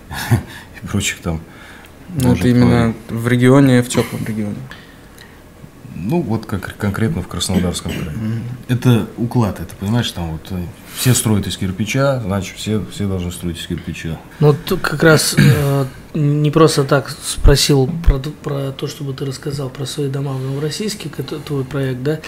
и 0.82 0.86
прочих 0.86 1.20
там. 1.20 1.40
Ну, 2.08 2.34
это 2.34 2.48
именно 2.48 2.94
в 3.08 3.28
регионе, 3.28 3.82
в 3.82 3.88
теплом 3.88 4.24
регионе. 4.26 4.56
Ну, 5.96 6.20
вот 6.20 6.46
как 6.46 6.76
конкретно 6.76 7.22
в 7.22 7.28
Краснодарском 7.28 7.92
крае. 7.92 8.16
Это 8.68 9.06
уклад, 9.16 9.60
это 9.60 9.74
понимаешь, 9.76 10.10
там 10.10 10.32
вот 10.32 10.46
э, 10.50 10.64
все 10.96 11.14
строят 11.14 11.46
из 11.46 11.56
кирпича, 11.56 12.20
значит, 12.20 12.56
все, 12.56 12.84
все 12.90 13.06
должны 13.06 13.30
строить 13.30 13.58
из 13.58 13.66
кирпича. 13.66 14.18
Ну, 14.40 14.54
тут 14.54 14.80
как 14.80 15.02
раз 15.02 15.36
э, 15.38 15.84
не 16.14 16.50
просто 16.50 16.84
так 16.84 17.10
спросил 17.10 17.88
про, 18.04 18.18
про 18.18 18.72
то, 18.72 18.86
чтобы 18.86 19.14
ты 19.14 19.24
рассказал 19.24 19.70
про 19.70 19.86
свои 19.86 20.08
дома 20.08 20.32
в 20.32 20.42
Новороссийске, 20.42 21.08
твой 21.08 21.64
проект, 21.64 22.02
да? 22.02 22.20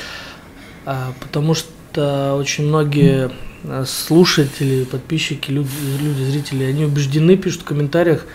А, 0.85 1.12
потому 1.20 1.54
что 1.54 2.37
очень 2.38 2.66
многие 2.66 3.30
э, 3.64 3.85
слушатели, 3.87 4.85
подписчики, 4.85 5.50
люди, 5.50 5.68
люди, 6.00 6.23
зрители, 6.23 6.64
они 6.64 6.85
убеждены, 6.85 7.37
пишут 7.37 7.62
в 7.62 7.64
комментариях 7.64 8.26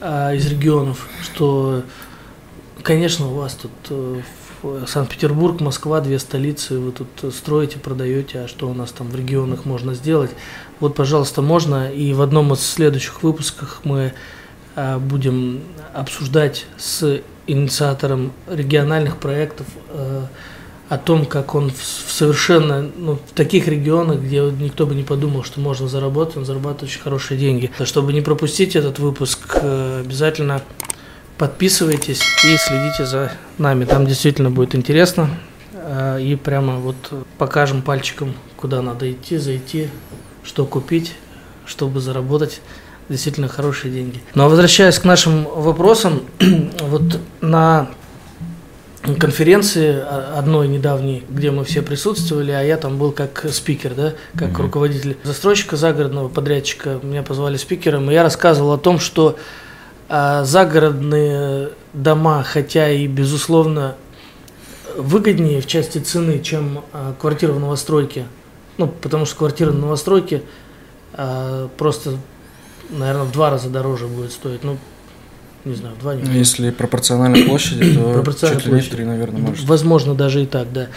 а, 0.00 0.34
из 0.34 0.46
регионов, 0.46 1.08
что, 1.22 1.84
конечно, 2.82 3.28
у 3.28 3.34
вас 3.34 3.54
тут 3.54 3.70
э, 3.90 4.20
Санкт-Петербург, 4.86 5.60
Москва, 5.60 6.00
две 6.00 6.18
столицы, 6.18 6.78
вы 6.78 6.92
тут 6.92 7.34
строите, 7.34 7.78
продаете, 7.78 8.40
а 8.40 8.48
что 8.48 8.68
у 8.68 8.74
нас 8.74 8.92
там 8.92 9.08
в 9.08 9.16
регионах 9.16 9.64
можно 9.64 9.94
сделать? 9.94 10.30
Вот, 10.80 10.94
пожалуйста, 10.94 11.42
можно. 11.42 11.90
И 11.90 12.12
в 12.12 12.22
одном 12.22 12.52
из 12.52 12.60
следующих 12.60 13.22
выпусков 13.22 13.80
мы 13.84 14.12
а, 14.76 14.98
будем 14.98 15.62
обсуждать 15.92 16.66
с 16.76 17.20
инициатором 17.46 18.32
региональных 18.48 19.18
проектов 19.18 19.66
а, 19.90 20.26
о 20.88 20.98
том, 20.98 21.26
как 21.26 21.54
он 21.54 21.70
в 21.70 22.12
совершенно 22.12 22.82
ну, 22.96 23.14
в 23.14 23.32
таких 23.34 23.68
регионах, 23.68 24.20
где 24.20 24.40
никто 24.40 24.86
бы 24.86 24.94
не 24.94 25.02
подумал, 25.02 25.44
что 25.44 25.60
можно 25.60 25.88
заработать, 25.88 26.36
он 26.36 26.44
зарабатывает 26.44 26.90
очень 26.90 27.00
хорошие 27.00 27.38
деньги. 27.38 27.70
Чтобы 27.84 28.12
не 28.12 28.20
пропустить 28.20 28.76
этот 28.76 28.98
выпуск, 28.98 29.58
э, 29.62 30.02
обязательно 30.04 30.62
Подписывайтесь 31.38 32.22
и 32.44 32.56
следите 32.56 33.06
за 33.06 33.32
нами. 33.58 33.84
Там 33.84 34.06
действительно 34.06 34.50
будет 34.50 34.74
интересно. 34.74 35.30
Э, 35.72 36.20
и 36.20 36.36
прямо 36.36 36.76
вот 36.76 36.96
покажем 37.38 37.82
пальчиком, 37.82 38.34
куда 38.56 38.82
надо 38.82 39.10
идти, 39.10 39.36
зайти, 39.38 39.88
что 40.44 40.64
купить, 40.64 41.14
чтобы 41.66 42.00
заработать 42.00 42.60
действительно 43.08 43.48
хорошие 43.48 43.92
деньги. 43.92 44.20
Но 44.34 44.48
возвращаясь 44.48 44.98
к 44.98 45.04
нашим 45.04 45.44
вопросам, 45.44 46.22
вот 46.80 47.20
на 47.40 47.88
конференции 49.18 50.00
одной 50.36 50.68
недавней, 50.68 51.24
где 51.28 51.50
мы 51.50 51.64
все 51.64 51.82
присутствовали, 51.82 52.52
а 52.52 52.62
я 52.62 52.78
там 52.78 52.96
был 52.96 53.12
как 53.12 53.44
спикер, 53.50 53.94
да, 53.94 54.14
как 54.34 54.50
mm-hmm. 54.50 54.62
руководитель 54.62 55.16
застройщика 55.22 55.76
загородного 55.76 56.28
подрядчика. 56.28 57.00
Меня 57.02 57.22
позвали 57.22 57.58
спикером, 57.58 58.10
и 58.10 58.14
я 58.14 58.22
рассказывал 58.22 58.72
о 58.72 58.78
том, 58.78 58.98
что 58.98 59.36
а 60.08 60.44
загородные 60.44 61.70
дома, 61.92 62.42
хотя 62.42 62.90
и 62.90 63.06
безусловно 63.06 63.96
выгоднее 64.96 65.60
в 65.60 65.66
части 65.66 65.98
цены, 65.98 66.40
чем 66.40 66.84
а, 66.92 67.14
квартира 67.18 67.52
в 67.52 67.60
новостройке. 67.60 68.26
Ну, 68.76 68.88
потому 68.88 69.24
что 69.24 69.36
квартира 69.36 69.70
в 69.70 69.78
новостройке 69.78 70.42
а, 71.12 71.68
просто, 71.76 72.18
наверное, 72.90 73.24
в 73.24 73.32
два 73.32 73.50
раза 73.50 73.70
дороже 73.70 74.06
будет 74.06 74.32
стоить. 74.32 74.62
Ну, 74.62 74.78
не 75.64 75.74
знаю, 75.74 75.94
в 75.94 75.98
два 76.00 76.14
не 76.14 76.22
ну, 76.22 76.30
Если 76.32 76.70
пропорционально 76.70 77.44
площади, 77.46 77.94
то 77.94 78.12
пропорционально 78.12 78.60
чуть 78.60 78.70
ли 78.70 78.76
не 78.76 78.82
три, 78.82 79.04
наверное, 79.04 79.40
может. 79.40 79.64
Возможно, 79.66 80.14
даже 80.14 80.42
и 80.42 80.46
так, 80.46 80.72
да. 80.72 80.88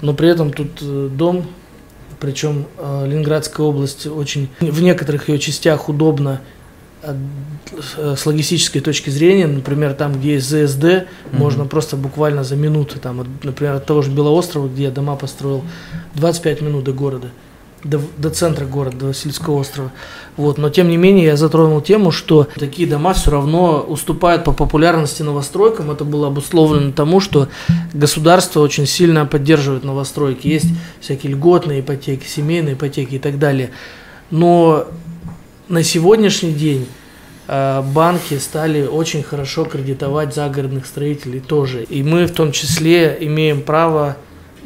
Но 0.00 0.14
при 0.14 0.28
этом 0.28 0.52
тут 0.52 0.78
э, 0.80 1.08
дом, 1.12 1.46
причем 2.20 2.66
э, 2.78 3.06
Ленинградская 3.06 3.66
область 3.66 4.06
очень 4.06 4.48
в 4.60 4.80
некоторых 4.80 5.28
ее 5.28 5.38
частях 5.38 5.88
удобно 5.88 6.40
с 8.16 8.26
логистической 8.26 8.80
точки 8.80 9.10
зрения, 9.10 9.46
например, 9.46 9.94
там, 9.94 10.12
где 10.14 10.34
есть 10.34 10.46
ЗСД, 10.46 10.84
mm-hmm. 10.84 11.06
можно 11.32 11.66
просто 11.66 11.96
буквально 11.96 12.44
за 12.44 12.56
минуты, 12.56 12.98
там, 12.98 13.26
например, 13.42 13.74
от 13.74 13.86
того 13.86 14.02
же 14.02 14.10
Белоострова, 14.10 14.68
где 14.68 14.84
я 14.84 14.90
дома 14.90 15.16
построил, 15.16 15.62
25 16.14 16.62
минут 16.62 16.84
до 16.84 16.92
города. 16.92 17.28
до, 17.84 18.00
до 18.16 18.30
центра 18.30 18.64
города, 18.64 18.96
до 18.96 19.06
Васильского 19.06 19.60
острова. 19.60 19.92
Вот. 20.36 20.58
Но 20.58 20.70
тем 20.70 20.88
не 20.88 20.96
менее 20.96 21.26
я 21.26 21.36
затронул 21.36 21.80
тему, 21.80 22.10
что 22.10 22.48
такие 22.58 22.88
дома 22.88 23.12
все 23.12 23.30
равно 23.30 23.80
уступают 23.80 24.44
по 24.44 24.52
популярности 24.52 25.22
новостройкам. 25.22 25.90
Это 25.90 26.04
было 26.04 26.28
обусловлено 26.28 26.92
тому, 26.92 27.20
что 27.20 27.48
государство 27.92 28.60
очень 28.60 28.86
сильно 28.86 29.26
поддерживает 29.26 29.84
новостройки. 29.84 30.48
Есть 30.48 30.68
всякие 31.00 31.32
льготные 31.32 31.80
ипотеки, 31.80 32.26
семейные 32.26 32.74
ипотеки 32.74 33.16
и 33.16 33.18
так 33.18 33.38
далее. 33.38 33.70
Но 34.30 34.86
на 35.68 35.82
сегодняшний 35.82 36.52
день 36.52 36.86
э, 37.48 37.82
банки 37.82 38.38
стали 38.38 38.86
очень 38.86 39.22
хорошо 39.22 39.64
кредитовать 39.64 40.34
загородных 40.34 40.86
строителей 40.86 41.40
тоже. 41.40 41.84
И 41.84 42.02
мы 42.02 42.26
в 42.26 42.32
том 42.32 42.52
числе 42.52 43.16
имеем 43.20 43.62
право 43.62 44.16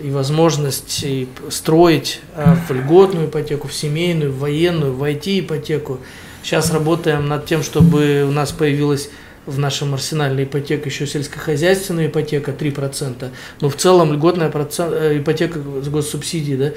и 0.03 0.11
возможность 0.11 1.05
строить 1.51 2.21
э, 2.35 2.55
в 2.69 2.73
льготную 2.73 3.29
ипотеку, 3.29 3.69
в 3.69 3.75
семейную, 3.75 4.33
в 4.33 4.39
военную, 4.39 4.93
в 4.93 5.03
IT-ипотеку. 5.03 5.99
Сейчас 6.43 6.73
работаем 6.73 7.29
над 7.29 7.47
тем, 7.47 7.63
чтобы 7.63 8.25
у 8.27 8.31
нас 8.33 8.53
появилась 8.53 9.11
в 9.49 9.59
нашем 9.59 9.95
арсенале 9.95 10.45
ипотека 10.45 10.89
еще 10.89 11.07
сельскохозяйственная 11.07 12.09
ипотека 12.09 12.51
3%, 12.51 13.31
но 13.61 13.69
в 13.71 13.77
целом 13.77 14.13
льготная 14.13 14.51
процент, 14.51 14.93
э, 14.93 15.19
ипотека 15.19 15.61
с 15.83 15.89
госсубсидией 15.89 16.57
да, 16.59 16.73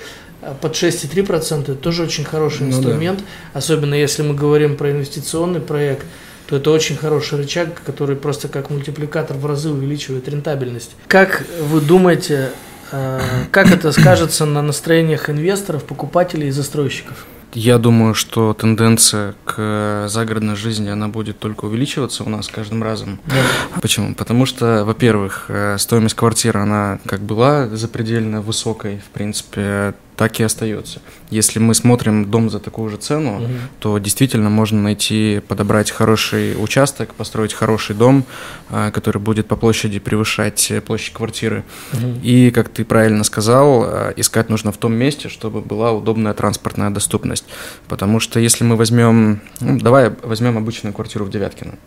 под 0.62 0.74
6,3% 0.74 1.62
это 1.62 1.76
тоже 1.76 2.04
очень 2.04 2.24
хороший 2.24 2.64
ну, 2.64 2.70
инструмент, 2.70 3.20
да. 3.20 3.26
особенно 3.60 3.96
если 3.96 4.24
мы 4.24 4.34
говорим 4.34 4.78
про 4.78 4.92
инвестиционный 4.92 5.60
проект, 5.60 6.06
то 6.48 6.56
это 6.56 6.72
очень 6.72 6.98
хороший 6.98 7.38
рычаг, 7.38 7.82
который 7.86 8.16
просто 8.16 8.48
как 8.48 8.70
мультипликатор 8.70 9.38
в 9.38 9.46
разы 9.46 9.70
увеличивает 9.70 10.28
рентабельность. 10.28 10.92
Как 11.08 11.46
вы 11.60 11.80
думаете, 11.80 12.52
Э, 12.92 13.20
как 13.52 13.72
это 13.72 13.92
скажется 13.92 14.46
на 14.46 14.62
настроениях 14.62 15.30
инвесторов, 15.30 15.84
покупателей 15.84 16.50
и 16.50 16.52
застройщиков? 16.52 17.26
Я 17.54 17.78
думаю, 17.78 18.14
что 18.14 18.54
тенденция 18.54 19.36
к 19.44 20.06
загородной 20.08 20.56
жизни, 20.56 20.90
она 20.90 21.10
будет 21.10 21.38
только 21.38 21.66
увеличиваться 21.66 22.24
у 22.24 22.30
нас 22.30 22.48
каждым 22.48 22.82
разом. 22.82 23.20
Да. 23.26 23.80
Почему? 23.82 24.16
Потому 24.16 24.46
что, 24.46 24.86
во-первых, 24.86 25.46
э, 25.50 25.78
стоимость 25.78 26.16
квартиры, 26.16 26.62
она 26.62 27.00
как 27.06 27.22
была 27.22 27.68
запредельно 27.68 28.42
высокой, 28.42 29.00
в 29.00 29.10
принципе, 29.10 29.96
так 30.22 30.40
и 30.40 30.44
остается. 30.44 31.02
Если 31.32 31.58
мы 31.58 31.74
смотрим 31.74 32.30
дом 32.30 32.52
за 32.52 32.60
такую 32.60 32.92
же 32.92 32.98
цену, 32.98 33.38
угу. 33.38 33.48
то 33.80 33.98
действительно 33.98 34.52
можно 34.52 34.80
найти, 34.80 35.42
подобрать 35.48 35.90
хороший 35.90 36.54
участок, 36.64 37.16
построить 37.16 37.56
хороший 37.56 37.96
дом, 37.96 38.24
а, 38.70 38.92
который 38.92 39.20
будет 39.20 39.48
по 39.48 39.56
площади 39.56 39.98
превышать 39.98 40.72
площадь 40.86 41.14
квартиры. 41.14 41.64
Угу. 41.94 42.20
И, 42.22 42.52
как 42.52 42.70
ты 42.70 42.86
правильно 42.86 43.24
сказал, 43.24 43.84
а, 43.84 44.14
искать 44.16 44.50
нужно 44.50 44.72
в 44.72 44.78
том 44.78 44.94
месте, 44.94 45.28
чтобы 45.28 45.62
была 45.62 45.92
удобная 45.92 46.36
транспортная 46.36 46.92
доступность. 46.92 47.46
Потому 47.88 48.20
что 48.20 48.40
если 48.40 48.64
мы 48.64 48.76
возьмем, 48.76 49.42
ну, 49.60 49.80
давай 49.80 50.12
возьмем 50.22 50.56
обычную 50.56 50.94
квартиру 50.94 51.26
в 51.26 51.32
Девяткино. 51.32 51.80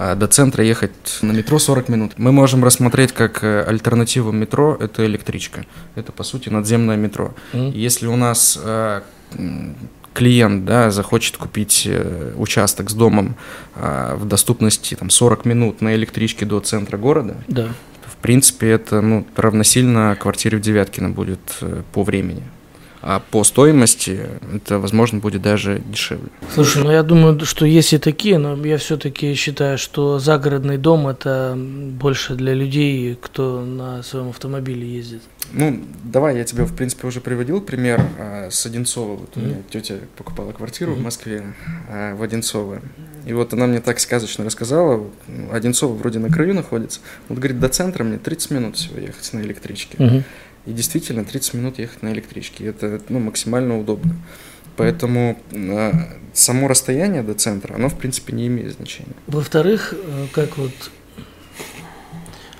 А 0.00 0.14
до 0.14 0.28
центра 0.28 0.62
ехать 0.62 1.18
на 1.22 1.32
метро 1.32 1.58
40 1.58 1.88
минут. 1.88 2.12
Мы 2.18 2.30
можем 2.30 2.62
рассмотреть 2.62 3.10
как 3.12 3.42
э, 3.42 3.64
альтернативу 3.64 4.30
метро– 4.30 4.76
это 4.80 5.04
электричка. 5.04 5.66
Это, 5.96 6.12
по 6.12 6.22
сути, 6.22 6.50
надземное 6.50 6.96
метро. 6.96 7.34
Mm. 7.52 7.72
Если 7.72 8.06
у 8.06 8.14
нас 8.14 8.56
э, 8.62 9.00
клиент 10.14 10.64
да, 10.64 10.92
захочет 10.92 11.36
купить 11.36 11.82
э, 11.90 12.32
участок 12.36 12.90
с 12.90 12.94
домом 12.94 13.34
в 13.74 14.24
доступности 14.24 14.94
там, 14.94 15.10
40 15.10 15.44
минут 15.44 15.80
на 15.80 15.92
электричке 15.96 16.46
до 16.46 16.60
центра 16.60 16.96
города, 16.96 17.34
да. 17.48 17.66
в 18.06 18.16
принципе, 18.18 18.68
это 18.68 19.00
ну, 19.00 19.26
равносильно 19.34 20.14
квартире 20.14 20.58
в 20.58 20.60
Девяткино 20.60 21.10
будет 21.10 21.40
по 21.92 22.04
времени 22.04 22.44
а 23.00 23.20
по 23.20 23.44
стоимости 23.44 24.20
это, 24.54 24.78
возможно, 24.78 25.18
будет 25.18 25.42
даже 25.42 25.80
дешевле. 25.86 26.28
Слушай, 26.54 26.82
ну 26.82 26.90
я 26.90 27.02
думаю, 27.02 27.44
что 27.44 27.64
есть 27.64 27.92
и 27.92 27.98
такие, 27.98 28.38
но 28.38 28.56
я 28.66 28.78
все-таки 28.78 29.34
считаю, 29.34 29.78
что 29.78 30.18
загородный 30.18 30.78
дом 30.78 31.08
это 31.08 31.54
больше 31.56 32.34
для 32.34 32.54
людей, 32.54 33.16
кто 33.20 33.60
на 33.60 34.02
своем 34.02 34.30
автомобиле 34.30 34.86
ездит. 34.86 35.22
Ну, 35.52 35.82
давай, 36.04 36.36
я 36.36 36.44
тебе, 36.44 36.64
в 36.64 36.74
принципе, 36.74 37.06
уже 37.06 37.20
приводил 37.20 37.60
пример 37.60 38.02
а, 38.18 38.48
с 38.50 38.66
Одинцова. 38.66 39.16
Вот 39.16 39.30
mm-hmm. 39.30 39.42
у 39.42 39.46
меня 39.46 39.56
тетя 39.70 39.94
покупала 40.16 40.52
квартиру 40.52 40.92
mm-hmm. 40.92 40.96
в 40.96 41.02
Москве 41.02 41.54
а, 41.88 42.14
в 42.14 42.22
Одинцово. 42.22 42.82
И 43.24 43.32
вот 43.32 43.52
она 43.54 43.66
мне 43.66 43.80
так 43.80 43.98
сказочно 43.98 44.44
рассказала, 44.44 45.06
Одинцово 45.50 45.94
вроде 45.94 46.18
на 46.18 46.30
краю 46.30 46.54
находится. 46.54 47.00
Вот, 47.28 47.38
говорит, 47.38 47.60
до 47.60 47.68
центра 47.68 48.04
мне 48.04 48.18
30 48.18 48.50
минут 48.50 48.76
всего 48.76 49.00
ехать 49.00 49.32
на 49.32 49.40
электричке. 49.40 49.96
Mm-hmm. 49.96 50.22
И 50.68 50.72
действительно, 50.72 51.24
30 51.24 51.54
минут 51.54 51.78
ехать 51.78 52.02
на 52.02 52.12
электричке. 52.12 52.66
Это 52.66 53.00
ну, 53.08 53.20
максимально 53.20 53.78
удобно. 53.78 54.16
Поэтому 54.76 55.38
э, 55.50 55.92
само 56.34 56.68
расстояние 56.68 57.22
до 57.22 57.34
центра, 57.34 57.74
оно, 57.74 57.88
в 57.88 57.98
принципе, 57.98 58.34
не 58.34 58.46
имеет 58.46 58.74
значения. 58.74 59.14
Во-вторых, 59.26 59.94
э, 59.94 60.26
как 60.32 60.58
вот 60.58 60.72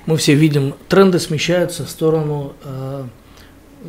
мы 0.07 0.17
все 0.17 0.33
видим, 0.33 0.73
тренды 0.87 1.19
смещаются 1.19 1.85
в 1.85 1.89
сторону 1.89 2.53
э, 2.63 3.03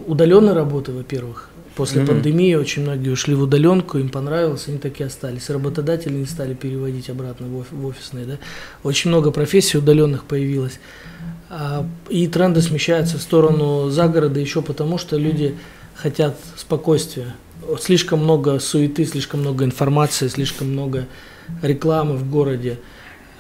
удаленной 0.07 0.53
работы, 0.53 0.93
во-первых. 0.93 1.49
После 1.75 2.03
mm-hmm. 2.03 2.07
пандемии 2.07 2.55
очень 2.57 2.83
многие 2.83 3.09
ушли 3.09 3.35
в 3.35 3.41
удаленку, 3.41 3.97
им 3.97 4.11
понравилось, 4.11 4.69
они 4.69 4.77
так 4.77 5.01
и 5.01 5.05
остались. 5.05 5.49
Работодатели 5.49 6.13
не 6.13 6.27
стали 6.27 6.53
переводить 6.53 7.09
обратно 7.09 7.47
в, 7.47 7.61
оф- 7.61 7.73
в 7.73 7.87
офисные. 7.87 8.27
Да? 8.27 8.39
Очень 8.83 9.09
много 9.09 9.31
профессий 9.31 9.79
удаленных 9.79 10.25
появилось. 10.25 10.79
А, 11.53 11.85
и 12.09 12.29
тренды 12.29 12.63
смещаются 12.63 13.19
в 13.19 13.23
сторону 13.23 13.91
загорода 13.91 14.39
еще 14.39 14.63
потому, 14.63 14.99
что 14.99 15.19
люди 15.19 15.57
хотят 15.97 16.37
спокойствия. 16.57 17.35
Слишком 17.81 18.21
много 18.21 18.61
суеты, 18.61 19.05
слишком 19.05 19.41
много 19.41 19.65
информации, 19.65 20.29
слишком 20.29 20.69
много 20.69 21.07
рекламы 21.61 22.17
в 22.17 22.31
городе, 22.31 22.79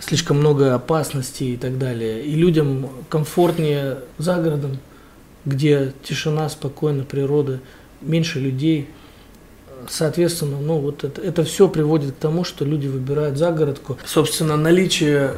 слишком 0.00 0.38
много 0.38 0.74
опасностей 0.74 1.54
и 1.54 1.56
так 1.56 1.78
далее. 1.78 2.24
И 2.24 2.34
людям 2.34 2.88
комфортнее 3.08 3.98
за 4.18 4.36
городом, 4.42 4.78
где 5.44 5.92
тишина, 6.02 6.48
спокойно, 6.48 7.04
природа, 7.04 7.60
меньше 8.00 8.40
людей. 8.40 8.88
Соответственно, 9.88 10.58
ну 10.60 10.78
вот 10.78 11.04
это, 11.04 11.20
это 11.22 11.44
все 11.44 11.68
приводит 11.68 12.12
к 12.12 12.16
тому, 12.16 12.42
что 12.42 12.64
люди 12.64 12.88
выбирают 12.88 13.38
загородку. 13.38 13.98
Собственно, 14.04 14.56
наличие 14.56 15.34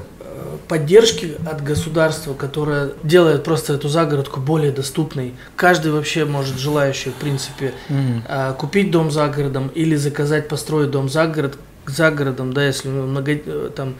поддержки 0.69 1.37
от 1.47 1.63
государства, 1.63 2.35
которое 2.35 2.93
делает 3.03 3.45
просто 3.45 3.75
эту 3.75 3.89
загородку 3.89 4.41
более 4.41 4.73
доступной. 4.73 5.35
Каждый 5.57 5.93
вообще 5.93 6.25
может 6.25 6.59
желающий, 6.59 7.11
в 7.11 7.15
принципе, 7.15 7.75
mm-hmm. 7.89 8.57
купить 8.57 8.91
дом 8.91 9.11
за 9.11 9.29
городом 9.29 9.71
или 9.75 9.97
заказать, 9.97 10.49
построить 10.49 10.91
дом 10.91 11.09
за, 11.09 11.27
город, 11.27 11.59
за 11.87 12.11
городом, 12.11 12.53
да, 12.53 12.67
если 12.67 12.89
много, 12.89 13.33
э, 13.33 13.71
там 13.75 13.95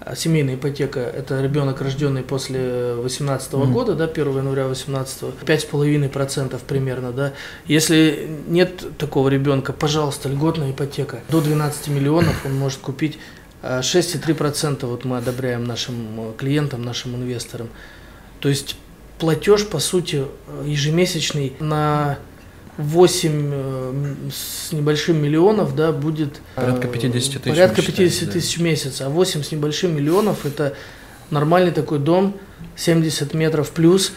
а, 0.00 0.14
семейная 0.14 0.54
ипотека, 0.54 1.00
это 1.00 1.40
ребенок, 1.42 1.80
рожденный 1.80 2.22
после 2.22 2.94
18 2.94 3.52
-го 3.52 3.64
mm. 3.64 3.72
года, 3.72 3.94
да, 3.94 4.04
1 4.04 4.38
января 4.38 4.66
18 4.66 5.22
5,5% 5.44 6.60
примерно, 6.66 7.12
да. 7.12 7.32
Если 7.66 8.28
нет 8.48 8.96
такого 8.96 9.28
ребенка, 9.28 9.72
пожалуйста, 9.72 10.28
льготная 10.28 10.70
ипотека. 10.70 11.20
До 11.28 11.40
12 11.40 11.88
миллионов 11.88 12.46
он 12.46 12.54
может 12.54 12.78
купить 12.78 13.18
6,3% 13.62 14.86
вот 14.86 15.04
мы 15.04 15.18
одобряем 15.18 15.64
нашим 15.64 16.30
э, 16.30 16.32
клиентам, 16.36 16.82
нашим 16.82 17.16
инвесторам. 17.16 17.68
То 18.40 18.48
есть 18.48 18.76
платеж, 19.18 19.66
по 19.66 19.80
сути, 19.80 20.24
э, 20.46 20.64
ежемесячный 20.66 21.54
на 21.58 22.18
8 22.76 23.50
э, 23.52 24.14
с 24.32 24.72
небольшим 24.72 25.20
миллионов, 25.20 25.74
да, 25.74 25.90
будет... 25.90 26.40
Порядка 26.54 26.86
50 26.86 27.42
тысяч. 27.42 27.42
Порядка 27.42 27.82
50 27.82 28.30
тысяч 28.30 28.56
да. 28.56 28.60
в 28.60 28.64
месяц. 28.64 29.00
А 29.00 29.08
8 29.08 29.42
с 29.42 29.50
небольшим 29.50 29.96
миллионов– 29.96 30.44
это 30.46 30.74
нормальный 31.30 31.72
такой 31.72 31.98
дом, 31.98 32.36
70 32.76 33.34
метров 33.34 33.72
плюс, 33.72 34.12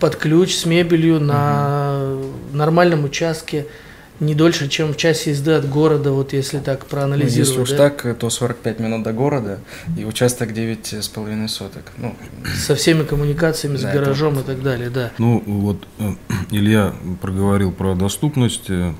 под 0.00 0.16
ключ, 0.16 0.56
с 0.56 0.66
мебелью, 0.66 1.20
на 1.20 2.14
угу. 2.14 2.56
нормальном 2.56 3.04
участке– 3.04 3.66
не 4.20 4.34
дольше, 4.34 4.68
чем 4.68 4.92
в 4.92 4.96
часе 4.96 5.30
езды 5.30 5.52
от 5.52 5.68
города, 5.68 6.12
вот 6.12 6.32
если 6.32 6.58
так 6.58 6.86
проанализировать. 6.86 7.48
Ну, 7.48 7.60
если 7.60 7.60
уж 7.62 7.70
да? 7.70 7.90
так, 7.90 8.18
то 8.18 8.30
45 8.30 8.78
минут 8.78 9.02
до 9.02 9.12
города 9.12 9.60
и 9.96 10.04
участок 10.04 10.50
9,5 10.50 11.48
соток. 11.48 11.92
Ну, 11.96 12.14
Со 12.54 12.74
всеми 12.74 13.04
коммуникациями, 13.04 13.76
с 13.76 13.82
да, 13.82 13.92
гаражом 13.92 14.34
это... 14.34 14.52
и 14.52 14.54
так 14.54 14.62
далее, 14.62 14.90
да. 14.90 15.10
Ну, 15.18 15.42
вот 15.46 15.86
э, 15.98 16.12
Илья 16.50 16.94
проговорил 17.20 17.72
про 17.72 17.94
доступность, 17.94 18.68
э, 18.68 18.92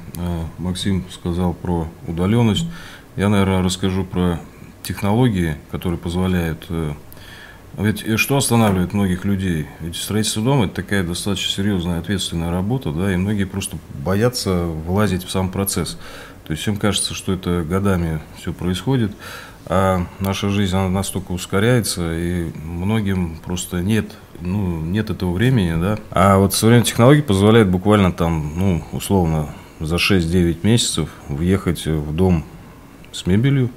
Максим 0.59 1.05
сказал 1.13 1.53
про 1.53 1.87
удаленность. 2.07 2.67
Я, 3.17 3.29
наверное, 3.29 3.63
расскажу 3.63 4.05
про 4.05 4.41
технологии, 4.83 5.57
которые 5.71 5.99
позволяют 5.99 6.65
э, 6.71 6.93
а 6.93 6.95
ведь 7.83 8.19
что 8.19 8.37
останавливает 8.37 8.93
многих 8.93 9.25
людей? 9.25 9.67
Ведь 9.81 9.97
строительство 9.97 10.43
дома– 10.43 10.65
это 10.67 10.75
такая 10.75 11.05
достаточно 11.05 11.53
серьезная, 11.53 12.01
ответственная 12.01 12.51
работа, 12.51 12.93
да, 12.93 13.13
и 13.13 13.17
многие 13.17 13.45
просто 13.45 13.77
боятся 14.05 14.65
влазить 14.65 15.25
в 15.25 15.31
сам 15.31 15.51
процесс. 15.51 15.99
То 16.47 16.53
есть 16.53 16.63
всем 16.63 16.77
кажется, 16.77 17.15
что 17.15 17.33
это 17.33 17.63
годами 17.63 18.21
все 18.39 18.53
происходит, 18.53 19.13
а 19.67 20.05
наша 20.19 20.49
жизнь, 20.49 20.75
она 20.75 20.89
настолько 20.89 21.31
ускоряется, 21.31 22.13
и 22.13 22.51
многим 22.65 23.39
просто 23.45 23.83
нет, 23.83 24.07
ну, 24.41 24.81
нет 24.81 25.11
этого 25.11 25.33
времени, 25.33 25.81
да. 25.81 25.99
А 26.11 26.39
вот 26.39 26.55
современные 26.55 26.87
технологии 26.87 27.21
позволяют 27.21 27.69
буквально 27.69 28.13
там, 28.13 28.53
ну, 28.57 28.85
условно, 28.91 29.51
за 29.79 29.97
6-9 29.97 30.59
месяцев 30.65 31.09
въехать 31.29 31.87
в 31.87 32.13
дом 32.15 32.45
с 33.13 33.27
мебелью, 33.27 33.71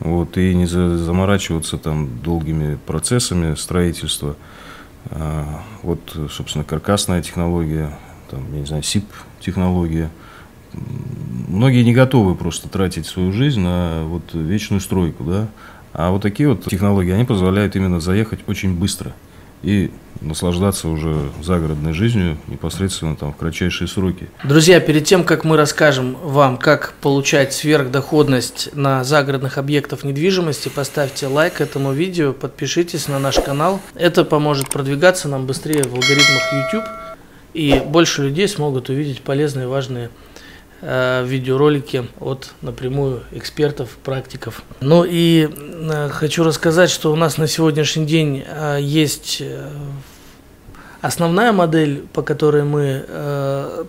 вот, 0.00 0.36
и 0.38 0.54
не 0.54 0.66
заморачиваться 0.66 1.78
там 1.78 2.20
долгими 2.22 2.78
процессами 2.86 3.54
строительства. 3.54 4.36
А, 5.10 5.62
вот, 5.82 6.00
собственно, 6.30 6.64
каркасная 6.64 7.22
технология, 7.22 7.96
там, 8.30 8.40
я 8.52 8.60
не 8.60 8.66
знаю, 8.66 8.82
СИП-технология. 8.82 10.10
Многие 11.48 11.82
не 11.82 11.94
готовы 11.94 12.34
просто 12.34 12.68
тратить 12.68 13.06
свою 13.06 13.32
жизнь 13.32 13.60
на 13.60 14.04
вот 14.04 14.34
вечную 14.34 14.80
стройку, 14.80 15.24
да. 15.24 15.48
А 15.92 16.10
вот 16.10 16.22
такие 16.22 16.48
вот 16.48 16.64
технологии, 16.64 17.12
они 17.12 17.24
позволяют 17.24 17.74
именно 17.74 18.00
заехать 18.00 18.40
очень 18.46 18.74
быстро 18.74 19.14
и 19.62 19.90
наслаждаться 20.20 20.88
уже 20.88 21.30
загородной 21.42 21.92
жизнью 21.92 22.38
непосредственно 22.48 23.16
там 23.16 23.32
в 23.32 23.36
кратчайшие 23.36 23.88
сроки. 23.88 24.28
Друзья, 24.44 24.80
перед 24.80 25.04
тем, 25.04 25.24
как 25.24 25.44
мы 25.44 25.56
расскажем 25.56 26.16
вам, 26.22 26.56
как 26.56 26.94
получать 27.00 27.52
сверхдоходность 27.52 28.70
на 28.74 29.04
загородных 29.04 29.58
объектах 29.58 30.04
недвижимости, 30.04 30.68
поставьте 30.68 31.26
лайк 31.26 31.60
этому 31.60 31.92
видео, 31.92 32.32
подпишитесь 32.32 33.08
на 33.08 33.18
наш 33.18 33.36
канал. 33.36 33.80
Это 33.94 34.24
поможет 34.24 34.70
продвигаться 34.70 35.28
нам 35.28 35.46
быстрее 35.46 35.82
в 35.82 35.94
алгоритмах 35.94 36.52
YouTube, 36.52 36.84
и 37.54 37.82
больше 37.84 38.22
людей 38.22 38.48
смогут 38.48 38.88
увидеть 38.88 39.22
полезные, 39.22 39.66
важные 39.66 40.10
Э, 40.27 40.27
видеоролики 40.80 42.06
от 42.20 42.52
напрямую 42.62 43.22
экспертов, 43.32 43.90
практиков. 44.04 44.62
Ну 44.80 45.04
и 45.04 45.48
э, 45.48 46.08
хочу 46.10 46.44
рассказать, 46.44 46.88
что 46.90 47.12
у 47.12 47.16
нас 47.16 47.36
на 47.36 47.48
сегодняшний 47.48 48.06
день 48.06 48.44
э, 48.46 48.78
есть 48.80 49.42
основная 51.00 51.52
модель, 51.52 52.04
по 52.12 52.22
которой 52.22 52.62
мы 52.62 53.04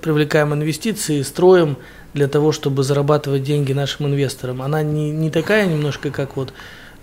привлекаем 0.02 0.54
инвестиции, 0.54 1.22
строим 1.22 1.78
для 2.14 2.28
того, 2.28 2.52
чтобы 2.52 2.84
зарабатывать 2.84 3.44
деньги 3.44 3.74
нашим 3.74 4.08
инвесторам. 4.08 4.62
Она 4.62 4.82
не, 4.82 5.12
не 5.12 5.30
такая 5.30 5.68
немножко, 5.68 6.12
как 6.12 6.36
вот 6.36 6.54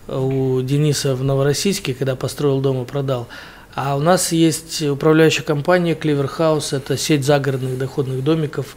у 0.08 0.60
Дениса 0.62 1.14
в 1.14 1.22
Новороссийске, 1.24 1.94
когда 1.94 2.16
построил 2.16 2.60
дом 2.60 2.82
и 2.82 2.86
продал. 2.86 3.28
А 3.74 3.96
у 3.96 4.00
нас 4.00 4.32
есть 4.32 4.82
управляющая 4.82 5.44
компания 5.44 5.94
Clever 5.94 6.30
House, 6.38 6.74
это 6.76 6.96
сеть 6.96 7.24
загородных 7.24 7.76
доходных 7.78 8.24
домиков, 8.24 8.76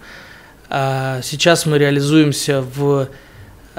сейчас 0.69 1.65
мы 1.65 1.79
реализуемся 1.79 2.61
в 2.61 3.09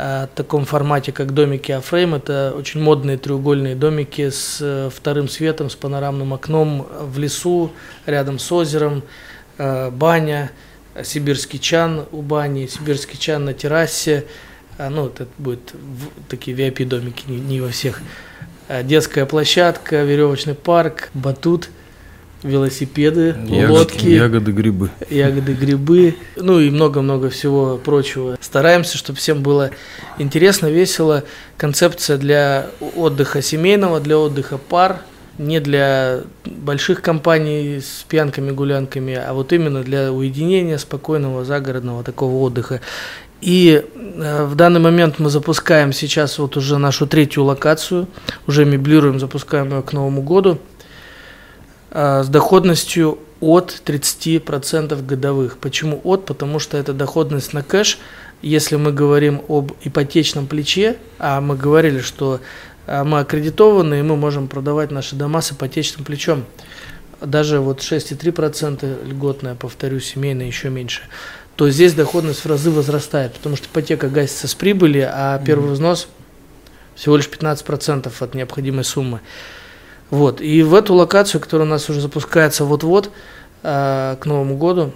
а, 0.02 0.28
таком 0.34 0.64
формате, 0.64 1.12
как 1.12 1.34
домики 1.34 1.72
Афрейм. 1.72 2.14
Это 2.14 2.54
очень 2.56 2.80
модные 2.80 3.18
треугольные 3.18 3.74
домики 3.74 4.30
с 4.30 4.58
э, 4.60 4.88
вторым 4.90 5.28
светом, 5.28 5.68
с 5.68 5.74
панорамным 5.74 6.32
окном 6.32 6.86
в 7.00 7.18
лесу, 7.18 7.70
рядом 8.06 8.38
с 8.38 8.50
озером, 8.50 9.02
э, 9.58 9.90
баня, 9.90 10.52
сибирский 11.02 11.58
чан 11.58 12.06
у 12.12 12.22
бани, 12.22 12.66
сибирский 12.66 13.18
чан 13.18 13.44
на 13.44 13.52
террасе. 13.52 14.24
А, 14.78 14.88
ну, 14.88 15.08
это 15.08 15.26
будет 15.38 15.74
такие 16.28 16.56
VIP-домики, 16.56 17.28
не 17.28 17.60
во 17.60 17.68
всех. 17.68 18.00
Детская 18.84 19.26
площадка, 19.26 20.02
веревочный 20.02 20.54
парк, 20.54 21.10
батут– 21.12 21.68
велосипеды, 22.42 23.36
Ягод, 23.48 23.70
лодки, 23.70 24.06
ягоды, 24.06 24.52
грибы. 24.52 24.90
Ягоды, 25.10 25.52
грибы, 25.52 26.16
ну 26.36 26.58
и 26.58 26.70
много-много 26.70 27.30
всего 27.30 27.76
прочего. 27.76 28.36
Стараемся, 28.40 28.96
чтобы 28.96 29.18
всем 29.18 29.42
было 29.42 29.70
интересно, 30.18 30.66
весело. 30.66 31.24
Концепция 31.56 32.16
для 32.16 32.66
отдыха 32.96 33.42
семейного, 33.42 34.00
для 34.00 34.18
отдыха 34.18 34.56
пар, 34.58 35.02
не 35.38 35.60
для 35.60 36.20
больших 36.44 37.02
компаний 37.02 37.80
с 37.80 38.04
пьянками, 38.08 38.50
гулянками, 38.50 39.14
а 39.14 39.32
вот 39.34 39.52
именно 39.52 39.82
для 39.82 40.12
уединения, 40.12 40.78
спокойного, 40.78 41.44
загородного 41.44 42.02
такого 42.04 42.42
отдыха. 42.42 42.80
И 43.40 43.82
э, 43.82 44.44
в 44.44 44.54
данный 44.54 44.80
момент 44.80 45.18
мы 45.18 45.30
запускаем 45.30 45.94
сейчас 45.94 46.38
вот 46.38 46.58
уже 46.58 46.76
нашу 46.76 47.06
третью 47.06 47.44
локацию, 47.44 48.06
уже 48.46 48.66
меблируем, 48.66 49.18
запускаем 49.18 49.70
ее 49.70 49.82
к 49.82 49.92
Новому 49.92 50.22
году– 50.22 50.58
с 51.90 52.28
доходностью 52.28 53.18
от 53.40 53.82
30% 53.84 55.04
годовых. 55.04 55.58
Почему 55.58 56.00
от? 56.04 56.24
Потому 56.26 56.58
что 56.58 56.76
это 56.76 56.92
доходность 56.92 57.52
на 57.52 57.62
кэш. 57.62 57.98
Если 58.42 58.76
мы 58.76 58.92
говорим 58.92 59.42
об 59.48 59.72
ипотечном 59.82 60.46
плече, 60.46 60.96
а 61.18 61.40
мы 61.40 61.56
говорили, 61.56 62.00
что 62.00 62.40
а, 62.86 63.04
мы 63.04 63.20
аккредитованы, 63.20 64.00
и 64.00 64.02
мы 64.02 64.16
можем 64.16 64.48
продавать 64.48 64.90
наши 64.90 65.14
дома 65.14 65.42
с 65.42 65.52
ипотечным 65.52 66.04
плечом. 66.04 66.44
Даже 67.20 67.60
вот 67.60 67.80
6,3% 67.80 69.06
льготная, 69.06 69.54
повторю, 69.54 70.00
семейная 70.00 70.46
еще 70.46 70.70
меньше 70.70 71.02
то 71.60 71.68
здесь 71.68 71.92
доходность 71.92 72.42
в 72.42 72.48
разы 72.48 72.70
возрастает, 72.70 73.34
потому 73.34 73.54
что 73.54 73.66
ипотека 73.66 74.08
гасится 74.08 74.48
с 74.48 74.54
прибыли, 74.54 75.00
а 75.00 75.38
первый 75.44 75.72
взнос 75.72 76.08
всего 76.94 77.18
лишь 77.18 77.28
15% 77.28 78.10
от 78.18 78.34
необходимой 78.34 78.82
суммы. 78.82 79.20
Вот. 80.10 80.40
И 80.40 80.62
в 80.62 80.74
эту 80.74 80.94
локацию, 80.94 81.40
которая 81.40 81.66
у 81.66 81.70
нас 81.70 81.88
уже 81.88 82.00
запускается 82.00 82.64
вот-вот, 82.64 83.10
э, 83.62 84.16
к 84.20 84.26
Новому 84.26 84.56
году, 84.56 84.92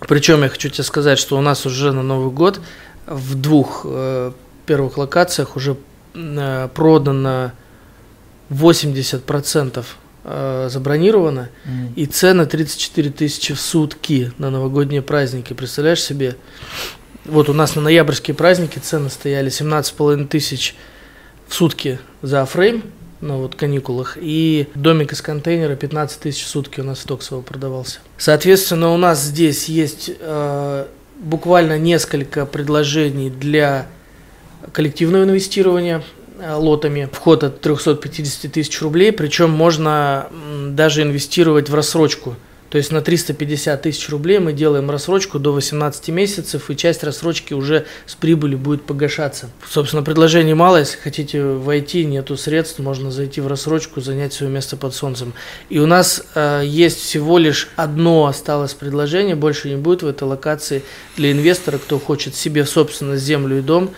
причем 0.00 0.42
я 0.42 0.48
хочу 0.48 0.68
тебе 0.68 0.84
сказать, 0.84 1.18
что 1.18 1.36
у 1.36 1.40
нас 1.40 1.66
уже 1.66 1.92
на 1.92 2.02
Новый 2.02 2.32
год 2.32 2.60
в 3.06 3.34
двух 3.34 3.82
э, 3.84 4.32
первых 4.66 4.98
локациях 4.98 5.56
уже 5.56 5.76
э, 6.14 6.68
продано 6.74 7.52
80% 8.50 9.84
э, 10.24 10.68
забронировано, 10.70 11.48
mm. 11.64 11.94
и 11.96 12.06
цены 12.06 12.46
34 12.46 13.10
тысячи 13.10 13.54
в 13.54 13.60
сутки 13.60 14.32
на 14.38 14.50
новогодние 14.50 15.02
праздники. 15.02 15.52
Представляешь 15.52 16.02
себе? 16.02 16.36
Вот 17.24 17.48
у 17.48 17.52
нас 17.52 17.74
на 17.74 17.82
ноябрьские 17.82 18.34
праздники 18.34 18.78
цены 18.78 19.10
стояли 19.10 19.50
17,5 19.50 20.28
тысяч 20.28 20.76
в 21.46 21.54
сутки 21.54 21.98
за 22.22 22.44
фрейм, 22.46 22.84
на 23.20 23.36
вот 23.36 23.54
каникулах. 23.54 24.16
И 24.20 24.68
домик 24.74 25.12
из 25.12 25.22
контейнера 25.22 25.76
15 25.76 26.20
тысяч 26.20 26.44
в 26.44 26.48
сутки 26.48 26.80
у 26.80 26.84
нас 26.84 26.98
в 27.00 27.06
Токсово 27.06 27.42
продавался. 27.42 28.00
Соответственно, 28.16 28.92
у 28.92 28.96
нас 28.96 29.22
здесь 29.22 29.68
есть 29.68 30.10
э, 30.18 30.86
буквально 31.18 31.78
несколько 31.78 32.46
предложений 32.46 33.30
для 33.30 33.86
коллективного 34.72 35.24
инвестирования 35.24 36.02
э, 36.40 36.54
лотами. 36.54 37.08
Вход 37.12 37.44
от 37.44 37.60
350 37.60 38.52
тысяч 38.52 38.80
рублей, 38.82 39.12
причем 39.12 39.50
можно 39.50 40.28
даже 40.70 41.02
инвестировать 41.02 41.68
в 41.68 41.74
рассрочку– 41.74 42.36
то 42.70 42.76
есть 42.76 42.92
на 42.92 43.00
350 43.00 43.82
тысяч 43.82 44.08
рублей 44.10 44.38
мы 44.38 44.52
делаем 44.52 44.90
рассрочку 44.90 45.38
до 45.38 45.52
18 45.52 46.08
месяцев, 46.08 46.70
и 46.70 46.76
часть 46.76 47.02
рассрочки 47.02 47.54
уже 47.54 47.86
с 48.06 48.14
прибылью 48.14 48.58
будет 48.58 48.82
погашаться. 48.82 49.48
Собственно, 49.68 50.02
предложений 50.02 50.54
мало, 50.54 50.78
если 50.78 50.98
хотите 50.98 51.42
войти, 51.42 52.04
нету 52.04 52.36
средств, 52.36 52.78
можно 52.78 53.10
зайти 53.10 53.40
в 53.40 53.46
рассрочку, 53.46 54.00
занять 54.00 54.34
свое 54.34 54.52
место 54.52 54.76
под 54.76 54.94
солнцем. 54.94 55.32
И 55.70 55.78
у 55.78 55.86
нас 55.86 56.24
э, 56.34 56.62
есть 56.64 57.00
всего 57.00 57.38
лишь 57.38 57.68
одно 57.76 58.26
осталось 58.26 58.74
предложение, 58.74 59.34
больше 59.34 59.70
не 59.70 59.76
будет 59.76 60.02
в 60.02 60.06
этой 60.06 60.24
локации 60.24 60.82
для 61.16 61.32
инвестора, 61.32 61.78
кто 61.78 61.98
хочет 61.98 62.34
себе 62.34 62.66
собственно 62.66 63.16
землю 63.16 63.58
и 63.58 63.62
дом, 63.62 63.90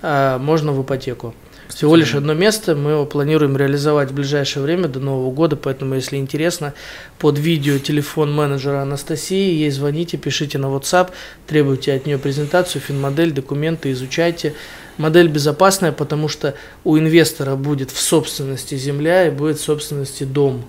э, 0.00 0.38
можно 0.38 0.72
в 0.72 0.82
ипотеку. 0.82 1.34
Всего 1.68 1.96
лишь 1.96 2.14
одно 2.14 2.34
место, 2.34 2.76
мы 2.76 2.92
его 2.92 3.06
планируем 3.06 3.56
реализовать 3.56 4.10
в 4.10 4.14
ближайшее 4.14 4.62
время, 4.62 4.86
до 4.86 5.00
Нового 5.00 5.32
года, 5.32 5.56
поэтому, 5.56 5.94
если 5.94 6.16
интересно, 6.16 6.74
под 7.18 7.38
видео 7.38 7.78
телефон 7.78 8.34
менеджера 8.34 8.82
Анастасии, 8.82 9.54
ей 9.54 9.70
звоните, 9.70 10.18
пишите 10.18 10.58
на 10.58 10.66
WhatsApp, 10.66 11.10
требуйте 11.46 11.94
от 11.94 12.06
нее 12.06 12.18
презентацию, 12.18 12.82
финмодель, 12.82 13.32
документы, 13.32 13.90
изучайте. 13.92 14.54
Модель 14.98 15.28
безопасная, 15.28 15.90
потому 15.90 16.28
что 16.28 16.54
у 16.84 16.98
инвестора 16.98 17.56
будет 17.56 17.90
в 17.90 18.00
собственности 18.00 18.76
земля 18.76 19.26
и 19.26 19.30
будет 19.30 19.58
в 19.58 19.62
собственности 19.62 20.24
дом. 20.24 20.64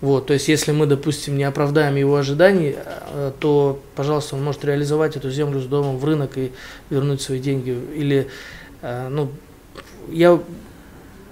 Вот, 0.00 0.26
то 0.26 0.32
есть, 0.32 0.48
если 0.48 0.72
мы, 0.72 0.86
допустим, 0.86 1.36
не 1.36 1.44
оправдаем 1.44 1.96
его 1.96 2.16
ожиданий, 2.16 2.74
э, 2.76 3.32
то, 3.38 3.80
пожалуйста, 3.94 4.34
он 4.34 4.42
может 4.42 4.64
реализовать 4.64 5.16
эту 5.16 5.30
землю 5.30 5.60
с 5.60 5.64
домом 5.64 5.98
в 5.98 6.04
рынок 6.04 6.36
и 6.36 6.52
вернуть 6.90 7.22
свои 7.22 7.38
деньги. 7.38 7.78
Или, 7.94 8.28
э, 8.82 9.08
ну, 9.08 9.30
я 10.10 10.40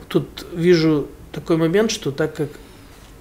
тут 0.08 0.46
вижу 0.52 1.08
такой 1.32 1.56
момент, 1.56 1.90
что 1.90 2.10
так 2.12 2.34
как 2.34 2.48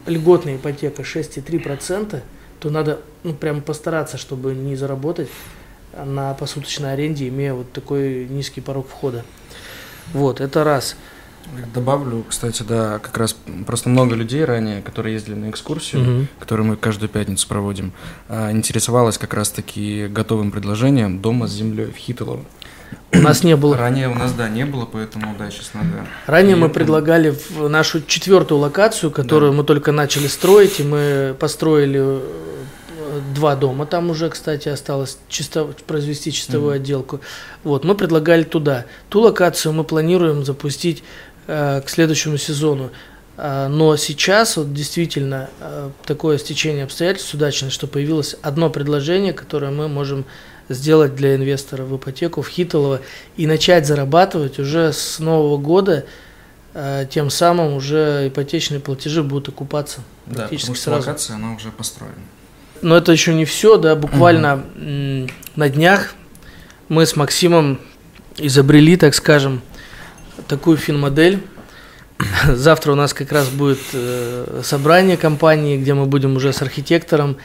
льготная 0.05 0.57
ипотека 0.57 1.03
6,3%, 1.03 2.21
то 2.59 2.69
надо 2.69 2.99
ну, 3.23 3.33
прям 3.33 3.61
постараться, 3.61 4.17
чтобы 4.17 4.53
не 4.53 4.75
заработать 4.75 5.29
на 5.93 6.33
посуточной 6.33 6.93
аренде, 6.93 7.27
имея 7.27 7.53
вот 7.53 7.71
такой 7.71 8.27
низкий 8.27 8.61
порог 8.61 8.87
входа. 8.87 9.25
Вот, 10.13 10.41
это 10.41 10.63
раз. 10.63 10.95
Добавлю, 11.73 12.23
кстати, 12.27 12.63
да, 12.63 12.99
как 12.99 13.17
раз 13.17 13.35
просто 13.65 13.89
много 13.89 14.15
людей 14.15 14.45
ранее, 14.45 14.81
которые 14.81 15.15
ездили 15.15 15.35
на 15.35 15.49
экскурсию, 15.49 16.01
угу. 16.01 16.27
которую 16.39 16.67
мы 16.67 16.77
каждую 16.77 17.09
пятницу 17.09 17.47
проводим, 17.47 17.93
а, 18.29 18.51
интересовалась 18.51 19.17
как 19.17 19.33
раз-таки 19.33 20.07
готовым 20.07 20.51
предложением 20.51 21.19
дома 21.19 21.47
с 21.47 21.51
землей 21.51 21.85
в 21.85 21.95
Хитолово. 21.95 22.45
У 23.13 23.17
нас 23.17 23.43
не 23.43 23.55
было. 23.55 23.77
Ранее 23.77 24.07
у 24.07 24.15
нас, 24.15 24.31
да, 24.33 24.47
не 24.47 24.65
было, 24.65 24.85
поэтому, 24.85 25.35
да, 25.37 25.51
сейчас 25.51 25.71
надо... 25.73 26.07
Ранее 26.27 26.55
и 26.55 26.59
мы 26.59 26.69
предлагали 26.69 27.35
в 27.49 27.67
нашу 27.67 28.01
четвертую 28.01 28.59
локацию, 28.59 29.11
которую 29.11 29.51
да. 29.51 29.57
мы 29.57 29.63
только 29.63 29.91
начали 29.91 30.27
строить, 30.27 30.79
и 30.79 30.83
мы 30.83 31.35
построили 31.39 32.21
два 33.33 33.55
дома 33.55 33.85
там 33.85 34.09
уже, 34.09 34.29
кстати, 34.29 34.69
осталось 34.69 35.17
чисто, 35.27 35.65
произвести 35.87 36.31
чистовую 36.31 36.73
mm-hmm. 36.73 36.77
отделку. 36.77 37.21
Вот, 37.63 37.83
мы 37.83 37.95
предлагали 37.95 38.43
туда. 38.43 38.85
Ту 39.09 39.21
локацию 39.21 39.73
мы 39.73 39.83
планируем 39.83 40.45
запустить 40.45 41.03
э, 41.47 41.81
к 41.81 41.89
следующему 41.89 42.37
сезону. 42.37 42.91
Э, 43.37 43.67
но 43.67 43.95
сейчас 43.97 44.57
вот 44.57 44.73
действительно 44.73 45.49
э, 45.59 45.89
такое 46.05 46.37
стечение 46.37 46.85
обстоятельств 46.85 47.33
удачное, 47.33 47.69
что 47.69 47.87
появилось 47.87 48.35
одно 48.41 48.69
предложение, 48.69 49.33
которое 49.33 49.71
мы 49.71 49.87
можем 49.87 50.25
сделать 50.69 51.15
для 51.15 51.35
инвестора 51.35 51.83
в 51.83 51.95
ипотеку 51.95 52.41
в 52.41 52.47
Хитолово 52.47 53.01
и 53.37 53.47
начать 53.47 53.85
зарабатывать 53.85 54.59
уже 54.59 54.93
с 54.93 55.19
нового 55.19 55.57
года– 55.57 56.05
Э, 56.73 57.05
тем 57.09 57.29
самым 57.29 57.73
уже 57.73 58.29
ипотечные 58.29 58.79
платежи 58.79 59.23
будут 59.23 59.49
окупаться 59.49 60.01
да, 60.25 60.43
практически 60.43 60.67
потому 60.71 60.77
что 60.77 60.91
локация, 60.91 61.35
она 61.35 61.53
уже 61.53 61.69
построена. 61.69 62.15
Но 62.81 62.95
это 62.95 63.11
еще 63.11 63.33
не 63.33 63.43
все, 63.43 63.77
да, 63.77 63.95
буквально 63.95 64.55
угу. 64.55 65.29
на 65.57 65.69
днях 65.69 66.13
мы 66.87 67.05
с 67.05 67.17
Максимом 67.17 67.79
изобрели, 68.37 68.95
так 68.95 69.15
скажем, 69.15 69.61
такую 70.47 70.77
финмодель. 70.77 71.43
Завтра 72.47 72.93
у 72.93 72.95
нас 72.95 73.13
как 73.13 73.33
раз 73.33 73.49
будет 73.49 73.79
э, 73.91 74.61
собрание 74.63 75.17
компании, 75.17 75.77
где 75.77 75.93
мы 75.93 76.05
будем 76.05 76.37
уже 76.37 76.53
с 76.53 76.61
архитектором. 76.61 77.35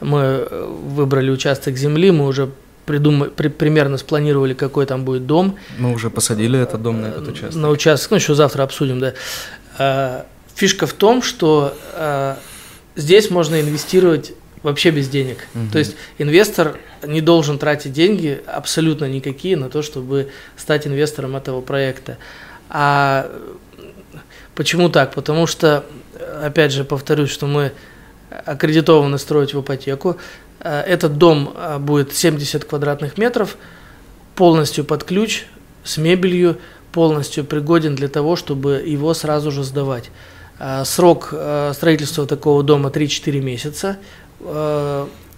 Мы 0.00 0.18
э, 0.18 0.76
выбрали 0.88 1.30
участок 1.30 1.76
земли, 1.76 2.10
мы 2.10 2.26
уже 2.26 2.50
придумали, 2.86 3.30
при, 3.30 3.48
примерно 3.48 3.96
спланировали, 3.98 4.54
какой 4.54 4.86
там 4.86 5.04
будет 5.04 5.26
дом. 5.26 5.56
Мы 5.78 5.92
уже 5.92 6.10
посадили 6.10 6.58
этот 6.58 6.82
дом 6.82 7.02
на 7.02 7.06
этот 7.06 7.28
участок. 7.28 7.60
На 7.60 7.70
участок, 7.70 8.10
ну, 8.10 8.16
еще 8.16 8.34
завтра 8.34 8.62
обсудим, 8.62 9.00
да. 9.00 9.14
А, 9.78 10.26
фишка 10.54 10.86
в 10.86 10.92
том, 10.92 11.22
что 11.22 11.76
а, 11.94 12.38
здесь 12.96 13.30
можно 13.30 13.60
инвестировать 13.60 14.32
вообще 14.62 14.90
без 14.90 15.08
денег. 15.08 15.38
Угу. 15.54 15.72
То 15.72 15.78
есть 15.78 15.96
инвестор 16.18 16.78
не 17.04 17.20
должен 17.20 17.58
тратить 17.58 17.92
деньги 17.92 18.40
абсолютно 18.46 19.06
никакие 19.06 19.56
на 19.56 19.68
то, 19.68 19.82
чтобы 19.82 20.30
стать 20.56 20.86
инвестором 20.86 21.36
этого 21.36 21.60
проекта. 21.60 22.18
А 22.68 23.30
почему 24.54 24.88
так? 24.88 25.14
Потому 25.14 25.46
что, 25.46 25.84
опять 26.42 26.72
же, 26.72 26.84
повторюсь, 26.84 27.30
что 27.30 27.46
мы 27.46 27.72
аккредитованы 28.46 29.18
строить 29.18 29.54
в 29.54 29.60
ипотеку. 29.60 30.16
Э, 30.62 30.80
этот 30.82 31.18
дом 31.18 31.52
э, 31.54 31.78
будет 31.78 32.14
70 32.14 32.64
квадратных 32.64 33.18
метров, 33.18 33.56
полностью 34.34 34.84
под 34.84 35.04
ключ, 35.04 35.46
с 35.84 35.96
мебелью, 35.96 36.58
полностью 36.92 37.44
пригоден 37.44 37.94
для 37.94 38.08
того, 38.08 38.36
чтобы 38.36 38.82
его 38.86 39.14
сразу 39.14 39.50
же 39.50 39.64
сдавать. 39.64 40.10
Э, 40.58 40.84
срок 40.84 41.34
строительства 41.74 42.26
такого 42.26 42.62
дома 42.62 42.90
3-4 42.90 43.40
месяца. 43.40 43.98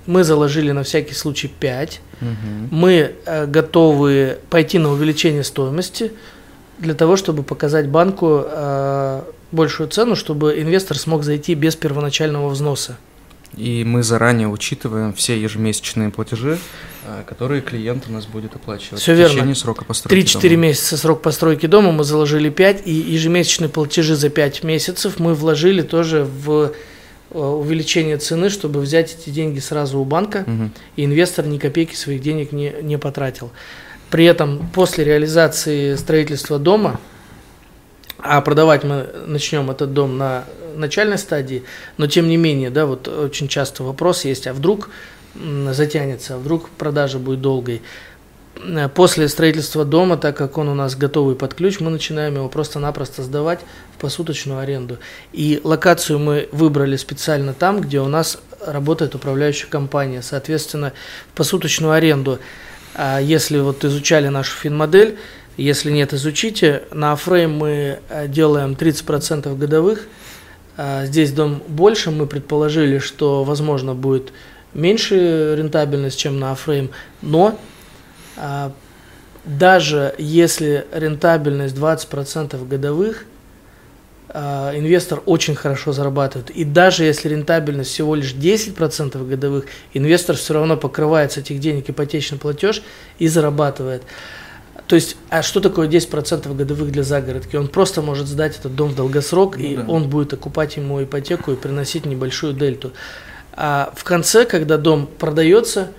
Мы 0.07 0.23
заложили 0.23 0.71
на 0.73 0.83
всякий 0.83 1.15
случай 1.15 1.49
5. 1.49 2.01
Угу. 2.21 2.29
Мы 2.71 3.15
готовы 3.47 4.39
пойти 4.51 4.79
на 4.79 4.91
увеличение 4.91 5.45
стоимости 5.45 6.13
для 6.79 6.95
того, 6.95 7.17
чтобы 7.17 7.43
показать 7.43 7.89
банку 7.89 8.45
большую 9.53 9.89
цену, 9.89 10.15
чтобы 10.17 10.61
инвестор 10.61 10.99
смог 10.99 11.23
зайти 11.23 11.55
без 11.55 11.77
первоначального 11.77 12.49
взноса. 12.49 12.97
И 13.57 13.85
мы 13.85 14.03
заранее 14.03 14.49
учитываем 14.49 15.13
все 15.13 15.41
ежемесячные 15.41 16.11
платежи, 16.11 16.59
э, 17.07 17.23
которые 17.27 17.61
клиент 17.61 18.05
у 18.09 18.13
нас 18.13 18.27
будет 18.27 18.55
оплачивать 18.57 19.01
все 19.01 19.15
в 19.15 19.17
верно. 19.17 19.35
течение 19.35 19.55
срока 19.55 19.85
постройки 19.85 20.37
3-4 20.37 20.57
месяца 20.57 20.97
срок 20.97 21.23
постройки 21.23 21.67
дома, 21.67 21.93
мы 21.93 22.05
заложили 22.05 22.51
5, 22.51 22.83
и 22.87 22.93
ежемесячные 22.93 23.69
платежи 23.69 24.17
за 24.17 24.29
5 24.29 24.65
месяцев 24.65 25.19
мы 25.19 25.35
вложили 25.35 25.83
тоже 25.83 26.25
в 26.25 26.73
э, 27.31 27.39
увеличение 27.39 28.19
цены, 28.19 28.51
чтобы 28.51 28.81
взять 28.81 29.17
эти 29.19 29.31
деньги 29.31 29.61
сразу 29.61 29.99
у 29.99 30.05
банка, 30.05 30.45
угу. 30.47 30.71
и 30.97 31.05
инвестор 31.05 31.47
ни 31.47 31.59
копейки 31.59 31.95
своих 31.95 32.23
денег 32.23 32.53
не, 32.53 32.75
не 32.83 32.99
потратил. 32.99 33.51
При 34.11 34.25
этом 34.25 34.69
после 34.73 35.05
реализации 35.05 35.97
строительства 35.97 36.59
дома, 36.59 37.01
а 38.25 38.41
продавать 38.41 38.85
мы 38.85 39.07
начнем 39.27 39.71
этот 39.71 39.93
дом 39.93 40.17
на 40.17 40.47
начальной 40.75 41.19
стадии, 41.19 41.63
но 41.99 42.07
тем 42.07 42.27
не 42.27 42.39
менее, 42.39 42.71
да, 42.71 42.87
вот 42.87 43.07
очень 43.07 43.49
часто 43.49 43.85
вопрос 43.85 44.25
есть, 44.25 44.47
а 44.47 44.55
вдруг 44.55 44.89
затянется, 45.71 46.35
а 46.35 46.39
вдруг 46.39 46.71
продажа 46.71 47.19
будет 47.19 47.43
долгой. 47.43 47.83
После 48.95 49.29
строительства 49.29 49.85
дома, 49.85 50.17
так 50.17 50.37
как 50.37 50.57
он 50.57 50.69
у 50.69 50.75
нас 50.75 50.97
готовый 50.97 51.37
под 51.37 51.53
ключ, 51.55 51.81
мы 51.81 51.91
начинаем 51.91 52.37
его 52.37 52.49
просто-напросто 52.49 53.23
сдавать 53.23 53.61
в 53.97 54.01
посуточную 54.01 54.61
аренду. 54.61 54.99
И 55.33 55.61
локацию 55.63 56.19
мы 56.19 56.49
выбрали 56.51 56.97
специально 56.97 57.53
там, 57.53 57.81
где 57.81 58.01
у 58.01 58.09
нас 58.09 58.39
работает 58.65 59.15
управляющая 59.15 59.69
компания. 59.69 60.23
Соответственно, 60.23 60.93
в 61.33 61.37
посуточную 61.37 61.93
аренду, 61.93 62.39
а 62.95 63.19
если 63.19 63.59
вот 63.59 63.85
изучали 63.85 64.29
нашу 64.29 64.57
финмодель, 64.57 65.19
если 65.57 65.91
нет, 65.91 66.13
изучите. 66.13 66.83
На 66.93 67.13
Афрейм 67.13 67.57
мы 67.57 68.01
э, 68.09 68.29
делаем 68.29 68.73
30% 68.73 69.57
годовых. 69.57 70.07
А, 70.77 71.07
здесь 71.07 71.33
дом 71.33 71.63
больше. 71.69 72.11
Мы 72.11 72.27
предположили, 72.27 72.99
что, 72.99 73.45
возможно, 73.45 73.95
будет 73.95 74.33
меньше 74.73 75.55
рентабельность, 75.57 76.19
чем 76.19 76.41
на 76.41 76.51
Афрейм. 76.53 76.91
Но 77.23 77.59
а, 78.37 78.73
даже 79.45 80.15
если 80.19 80.87
рентабельность 80.93 81.77
20% 81.77 82.67
годовых, 82.67 83.27
инвестор 84.33 85.23
очень 85.27 85.55
хорошо 85.55 85.93
зарабатывает. 85.93 86.51
И 86.51 86.65
даже 86.65 87.05
если 87.05 87.29
рентабельность 87.29 87.91
всего 87.91 88.17
лишь 88.17 88.35
10% 88.35 89.29
годовых, 89.29 89.67
инвестор 89.93 90.35
все 90.35 90.55
равно 90.55 90.77
покрывает 90.77 91.31
с 91.31 91.37
этих 91.37 91.61
денег 91.61 91.89
ипотечный 91.89 92.39
платеж 92.39 92.83
и 93.21 93.29
зарабатывает. 93.29 94.03
То 94.87 94.97
есть, 94.97 95.17
а 95.31 95.43
что 95.43 95.61
такое 95.61 95.89
10% 95.89 96.53
годовых 96.55 96.91
для 96.91 97.03
загородки? 97.03 97.57
Он 97.57 97.69
просто 97.69 98.03
может 98.03 98.27
сдать 98.27 98.59
этот 98.59 98.75
дом 98.75 98.91
в 98.91 98.97
долгосрок, 98.97 99.57
ну, 99.57 99.65
и 99.65 99.77
да. 99.77 99.85
он 99.87 100.11
будет 100.11 100.33
окупать 100.33 100.77
ему 100.77 101.03
ипотеку 101.03 101.53
и 101.53 101.57
приносить 101.57 102.07
небольшую 102.07 102.55
дельту. 102.55 102.93
А 103.53 103.93
в 103.95 104.05
конце, 104.05 104.45
когда 104.45 104.77
дом 104.77 105.07
продается, 105.07 105.93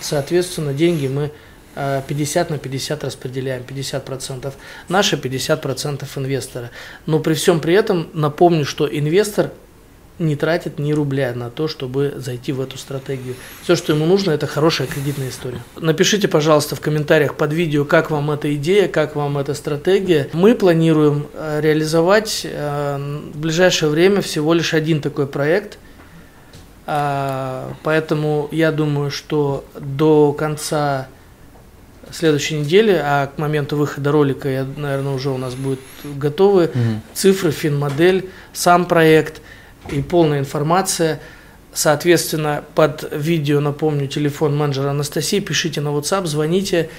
соответственно, 0.00 0.72
деньги 0.72 1.08
мы 1.08 1.32
50 1.74 2.50
а, 2.50 2.54
на 2.54 2.58
50 2.58 3.04
распределяем, 3.04 3.62
50%. 3.62 4.52
Наши 4.88 5.16
50% 5.16 6.06
инвестора. 6.16 6.70
Но 7.06 7.18
при 7.20 7.34
всем 7.34 7.60
при 7.60 7.74
этом 7.74 8.08
напомню, 8.12 8.64
что 8.64 8.86
инвестор 8.86 9.50
не 10.20 10.36
тратит 10.36 10.78
ни 10.78 10.92
рубля 10.92 11.32
на 11.34 11.50
то, 11.50 11.66
чтобы 11.66 12.12
зайти 12.16 12.52
в 12.52 12.60
эту 12.60 12.76
стратегию. 12.76 13.34
Все, 13.62 13.74
что 13.74 13.94
ему 13.94 14.04
нужно, 14.04 14.32
это 14.32 14.46
хорошая 14.46 14.86
кредитная 14.86 15.30
история. 15.30 15.62
Напишите, 15.76 16.28
пожалуйста, 16.28 16.76
в 16.76 16.80
комментариях 16.80 17.34
под 17.36 17.52
видео, 17.52 17.84
как 17.86 18.10
вам 18.10 18.30
эта 18.30 18.54
идея, 18.54 18.86
как 18.86 19.16
вам 19.16 19.38
эта 19.38 19.54
стратегия. 19.54 20.28
Мы 20.34 20.54
планируем 20.54 21.26
э, 21.32 21.60
реализовать 21.62 22.42
э, 22.44 23.20
в 23.32 23.38
ближайшее 23.38 23.88
время 23.88 24.20
всего 24.20 24.52
лишь 24.52 24.74
один 24.74 25.00
такой 25.00 25.26
проект. 25.26 25.78
А, 26.86 27.72
поэтому 27.82 28.48
я 28.52 28.72
думаю, 28.72 29.10
что 29.10 29.64
до 29.78 30.32
конца 30.32 31.08
следующей 32.12 32.58
недели, 32.58 32.92
а 32.92 33.28
к 33.28 33.38
моменту 33.38 33.76
выхода 33.76 34.12
ролика, 34.12 34.48
я, 34.48 34.66
наверное, 34.76 35.14
уже 35.14 35.30
у 35.30 35.38
нас 35.38 35.54
будет 35.54 35.80
готовы 36.04 36.64
угу. 36.64 37.00
цифры, 37.14 37.52
финмодель, 37.52 38.28
сам 38.52 38.84
проект– 38.84 39.40
и 39.90 40.02
полная 40.02 40.40
информация. 40.40 41.20
Соответственно, 41.72 42.64
под 42.74 43.08
видео, 43.12 43.60
напомню, 43.60 44.08
телефон 44.08 44.56
менеджера 44.56 44.90
Анастасии, 44.90 45.40
пишите 45.40 45.80
на 45.80 45.88
WhatsApp, 45.88 46.26
звоните. 46.26 46.90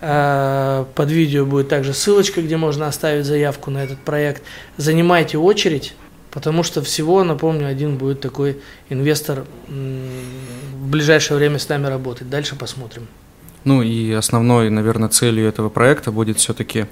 Э, 0.00 0.84
под 0.94 1.10
видео 1.10 1.44
будет 1.44 1.68
также 1.68 1.92
ссылочка, 1.92 2.42
где 2.42 2.56
можно 2.56 2.86
оставить 2.86 3.24
заявку 3.24 3.70
на 3.70 3.78
этот 3.78 3.98
проект. 3.98 4.42
Занимайте 4.76 5.38
очередь, 5.38 5.94
потому 6.30 6.62
что 6.62 6.82
всего, 6.82 7.24
напомню, 7.24 7.66
один 7.66 7.96
будет 7.96 8.20
такой 8.20 8.58
инвестор 8.88 9.44
в 9.68 10.88
ближайшее 10.88 11.38
время 11.38 11.58
с 11.58 11.68
нами 11.68 11.86
работать. 11.86 12.28
Дальше 12.28 12.56
посмотрим. 12.56 13.06
Ну 13.64 13.82
и 13.82 14.12
основной, 14.12 14.70
наверное, 14.70 15.08
целью 15.08 15.46
этого 15.46 15.68
проекта 15.68 16.12
будет 16.12 16.38
все-таки 16.38 16.86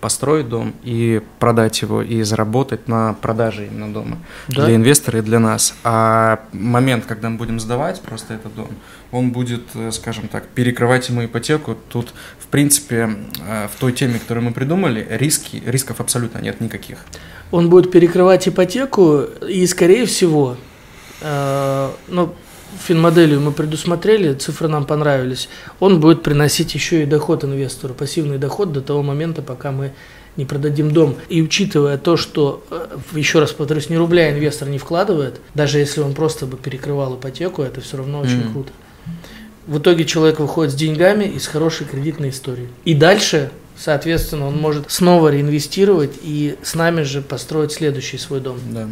построить 0.00 0.48
дом 0.48 0.74
и 0.84 1.22
продать 1.38 1.82
его 1.82 2.02
и 2.02 2.22
заработать 2.22 2.86
на 2.88 3.14
продаже 3.14 3.66
именно 3.66 3.92
дома 3.92 4.18
да? 4.48 4.66
для 4.66 4.76
инвестора 4.76 5.18
и 5.18 5.22
для 5.22 5.40
нас. 5.40 5.74
А 5.84 6.40
момент, 6.52 7.04
когда 7.06 7.28
мы 7.30 7.36
будем 7.36 7.58
сдавать 7.58 8.00
просто 8.00 8.34
этот 8.34 8.54
дом, 8.54 8.68
он 9.10 9.32
будет, 9.32 9.62
э, 9.74 9.90
скажем 9.90 10.28
так, 10.28 10.46
перекрывать 10.48 11.08
ему 11.08 11.24
ипотеку. 11.24 11.76
Тут, 11.88 12.12
в 12.38 12.46
принципе, 12.46 13.16
э, 13.46 13.68
в 13.74 13.80
той 13.80 13.92
теме, 13.92 14.18
которую 14.18 14.44
мы 14.44 14.52
придумали, 14.52 15.06
риски, 15.10 15.62
рисков 15.66 16.00
абсолютно 16.00 16.38
нет 16.38 16.60
никаких. 16.60 16.98
Он 17.50 17.68
будет 17.68 17.90
перекрывать 17.90 18.46
ипотеку 18.46 19.22
и, 19.48 19.66
скорее 19.66 20.06
всего, 20.06 20.56
э, 21.22 21.90
ну, 22.08 22.34
финмоделью 22.76 23.40
мы 23.40 23.52
предусмотрели, 23.52 24.34
цифры 24.34 24.68
нам 24.68 24.84
понравились, 24.84 25.48
он 25.80 26.00
будет 26.00 26.22
приносить 26.22 26.74
еще 26.74 27.02
и 27.02 27.06
доход 27.06 27.44
инвестору, 27.44 27.94
пассивный 27.94 28.38
доход 28.38 28.72
до 28.72 28.80
того 28.80 29.02
момента, 29.02 29.42
пока 29.42 29.72
мы 29.72 29.92
не 30.36 30.44
продадим 30.44 30.92
дом. 30.92 31.16
И 31.28 31.42
учитывая 31.42 31.98
то, 31.98 32.16
что, 32.16 32.64
э, 32.70 32.96
еще 33.14 33.40
раз 33.40 33.52
повторюсь, 33.52 33.90
ни 33.90 33.96
рубля 33.96 34.30
инвестор 34.30 34.68
не 34.68 34.78
вкладывает, 34.78 35.40
даже 35.54 35.78
если 35.78 36.00
он 36.00 36.14
просто 36.14 36.46
бы 36.46 36.56
перекрывал 36.56 37.16
ипотеку, 37.16 37.62
это 37.62 37.80
все 37.80 37.96
равно 37.96 38.20
очень 38.20 38.42
mm. 38.42 38.52
круто. 38.52 38.70
В 39.66 39.78
итоге 39.78 40.04
человек 40.04 40.38
выходит 40.38 40.72
с 40.72 40.76
деньгами 40.76 41.24
и 41.24 41.38
с 41.38 41.46
хорошей 41.46 41.86
кредитной 41.86 42.30
историей. 42.30 42.68
И 42.84 42.94
дальше, 42.94 43.50
соответственно, 43.76 44.46
он 44.46 44.56
может 44.56 44.90
снова 44.90 45.28
реинвестировать 45.28 46.12
и 46.22 46.56
с 46.62 46.74
нами 46.74 47.02
же 47.02 47.20
построить 47.20 47.72
следующий 47.72 48.16
свой 48.16 48.40
дом. 48.40 48.58
Да. 48.70 48.88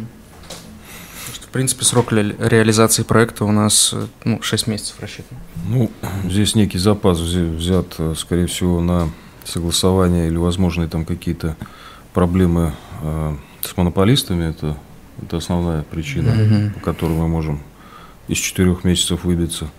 В 1.27 1.49
принципе, 1.49 1.85
срок 1.85 2.11
реализации 2.11 3.03
проекта 3.03 3.45
у 3.45 3.51
нас 3.51 3.93
ну, 4.23 4.41
6 4.41 4.67
месяцев 4.67 4.95
рассчитан. 4.99 5.37
Ну, 5.67 5.91
здесь 6.25 6.55
некий 6.55 6.77
запас 6.77 7.19
взят, 7.19 7.97
скорее 8.15 8.47
всего, 8.47 8.79
на 8.81 9.09
согласование 9.43 10.27
или 10.27 10.37
возможные 10.37 10.87
там 10.87 11.05
какие-то 11.05 11.55
проблемы 12.13 12.73
э, 13.01 13.35
с 13.61 13.75
монополистами. 13.77 14.49
Это, 14.49 14.77
это 15.21 15.37
основная 15.37 15.83
причина, 15.83 16.29
mm-hmm. 16.29 16.73
по 16.73 16.79
которой 16.79 17.13
мы 17.13 17.27
можем 17.27 17.61
из 18.27 18.37
четырех 18.37 18.83
месяцев 18.83 19.23
выбиться. 19.23 19.69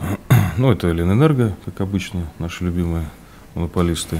Ну, 0.58 0.70
это 0.70 0.92
Ленэнерго, 0.92 1.56
как 1.64 1.80
обычно, 1.80 2.30
наши 2.38 2.62
любимые 2.64 3.08
монополисты. 3.54 4.18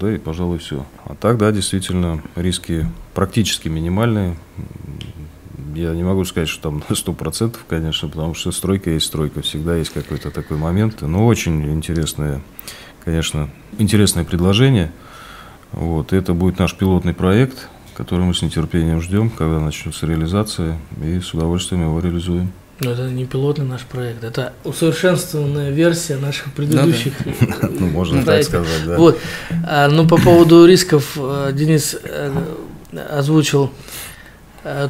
Да 0.00 0.10
и, 0.10 0.16
пожалуй, 0.16 0.58
все. 0.58 0.86
А 1.04 1.14
так, 1.14 1.36
да, 1.36 1.52
действительно, 1.52 2.22
риски 2.34 2.86
практически 3.12 3.68
минимальные. 3.68 4.36
Я 5.76 5.92
не 5.92 6.02
могу 6.02 6.24
сказать, 6.24 6.48
что 6.48 6.62
там 6.70 6.76
на 6.88 6.94
100%, 6.94 7.56
конечно, 7.68 8.08
потому 8.08 8.34
что 8.34 8.50
стройка 8.50 8.90
есть 8.90 9.06
стройка, 9.06 9.42
всегда 9.42 9.76
есть 9.76 9.90
какой-то 9.90 10.30
такой 10.30 10.56
момент. 10.56 11.02
Но 11.02 11.26
очень 11.26 11.70
интересное, 11.70 12.40
конечно, 13.04 13.50
интересное 13.78 14.24
предложение. 14.24 14.90
Вот, 15.72 16.14
это 16.14 16.32
будет 16.32 16.58
наш 16.58 16.74
пилотный 16.74 17.12
проект, 17.12 17.68
который 17.94 18.24
мы 18.24 18.34
с 18.34 18.40
нетерпением 18.40 19.02
ждем, 19.02 19.28
когда 19.28 19.60
начнется 19.60 20.06
реализация, 20.06 20.78
и 21.02 21.20
с 21.20 21.34
удовольствием 21.34 21.82
его 21.82 22.00
реализуем. 22.00 22.50
Но 22.80 22.92
это 22.92 23.10
не 23.10 23.26
пилотный 23.26 23.66
наш 23.66 23.82
проект, 23.82 24.24
это 24.24 24.54
усовершенствованная 24.64 25.70
версия 25.72 26.16
наших 26.16 26.54
предыдущих. 26.54 27.12
Ну, 27.78 27.88
можно 27.88 28.22
так 28.22 28.42
сказать, 28.44 28.86
да. 28.86 28.96
Вот. 28.96 29.18
А, 29.66 29.88
ну, 29.88 30.08
по 30.08 30.16
поводу 30.16 30.64
рисков 30.64 31.12
э, 31.16 31.50
Денис 31.52 31.96
э, 32.02 32.32
озвучил 33.10 33.72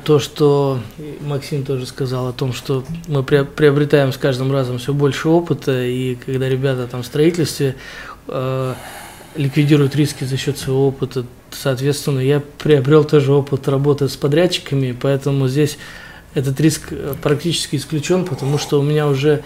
то, 0.05 0.19
что 0.19 0.81
Максим 1.21 1.65
тоже 1.65 1.85
сказал 1.85 2.29
о 2.29 2.33
том, 2.33 2.53
что 2.53 2.85
мы 3.09 3.23
приобретаем 3.23 4.13
с 4.13 4.17
каждым 4.17 4.51
разом 4.51 4.79
все 4.79 4.95
больше 4.95 5.29
опыта, 5.29 5.85
и 5.85 6.15
когда 6.15 6.49
ребята 6.49 6.87
там 6.87 7.03
в 7.03 7.07
строительстве 7.07 7.77
ликвидируют 9.37 9.95
риски 9.95 10.25
за 10.25 10.37
счет 10.37 10.59
своего 10.59 10.89
опыта, 10.89 11.27
соответственно, 11.51 12.21
я 12.21 12.43
приобрел 12.59 13.05
тоже 13.05 13.33
опыт 13.33 13.69
работы 13.69 14.09
с 14.09 14.17
подрядчиками, 14.17 14.97
поэтому 14.99 15.49
здесь 15.49 15.79
этот 16.35 16.61
риск 16.61 16.89
э, 16.91 17.15
практически 17.23 17.77
исключен, 17.77 18.25
потому 18.25 18.59
что 18.59 18.79
у 18.79 18.83
меня 18.83 19.09
уже 19.09 19.43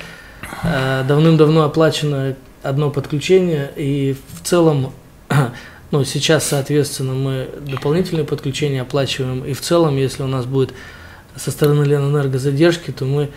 э, 0.63 1.05
давным-давно 1.07 1.63
оплачено 1.63 2.35
одно 2.63 2.91
подключение, 2.91 3.71
и 3.77 4.17
в 4.35 4.47
целом, 4.47 4.93
ну, 5.91 6.05
сейчас, 6.05 6.47
соответственно, 6.47 7.15
мы 7.15 7.49
дополнительные 7.61 8.25
подключения 8.25 8.83
оплачиваем, 8.83 9.45
и 9.45 9.53
в 9.53 9.61
целом, 9.61 9.97
если 9.97 10.23
у 10.23 10.29
нас 10.29 10.47
будет 10.47 10.73
со 11.37 11.51
стороны 11.51 11.85
Ленэнерго 11.85 12.39
задержки, 12.39 12.91
то 12.91 13.05
мы 13.05 13.31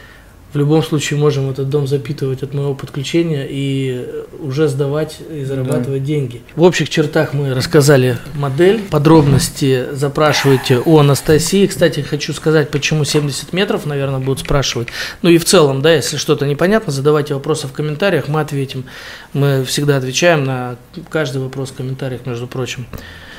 в 0.53 0.57
любом 0.57 0.83
случае 0.83 1.19
можем 1.19 1.49
этот 1.49 1.69
дом 1.69 1.87
запитывать 1.87 2.43
от 2.43 2.53
моего 2.53 2.75
подключения 2.75 3.47
и 3.49 4.07
уже 4.39 4.67
сдавать 4.67 5.17
и 5.31 5.43
зарабатывать 5.43 6.01
да. 6.01 6.07
деньги. 6.07 6.41
В 6.55 6.61
общих 6.61 6.89
чертах 6.89 7.33
мы 7.33 7.53
рассказали 7.53 8.17
модель. 8.35 8.81
Подробности 8.91 9.85
запрашивайте 9.93 10.79
у 10.85 10.99
Анастасии. 10.99 11.65
Кстати, 11.65 12.01
хочу 12.01 12.33
сказать, 12.33 12.69
почему 12.69 13.03
70 13.03 13.51
метров, 13.51 13.85
наверное, 13.85 14.19
будут 14.19 14.39
спрашивать. 14.39 14.89
Ну 15.23 15.29
и 15.29 15.39
в 15.39 15.45
целом, 15.45 15.81
да, 15.81 15.93
если 15.93 16.17
что-то 16.17 16.45
непонятно, 16.45 16.93
задавайте 16.93 17.33
вопросы 17.33 17.67
в 17.67 17.71
комментариях, 17.71 18.27
мы 18.27 18.39
ответим. 18.41 18.85
Мы 19.33 19.65
всегда 19.65 19.97
отвечаем 19.97 20.43
на 20.43 20.75
каждый 21.09 21.41
вопрос 21.41 21.71
в 21.71 21.75
комментариях, 21.75 22.25
между 22.25 22.45
прочим. 22.45 22.85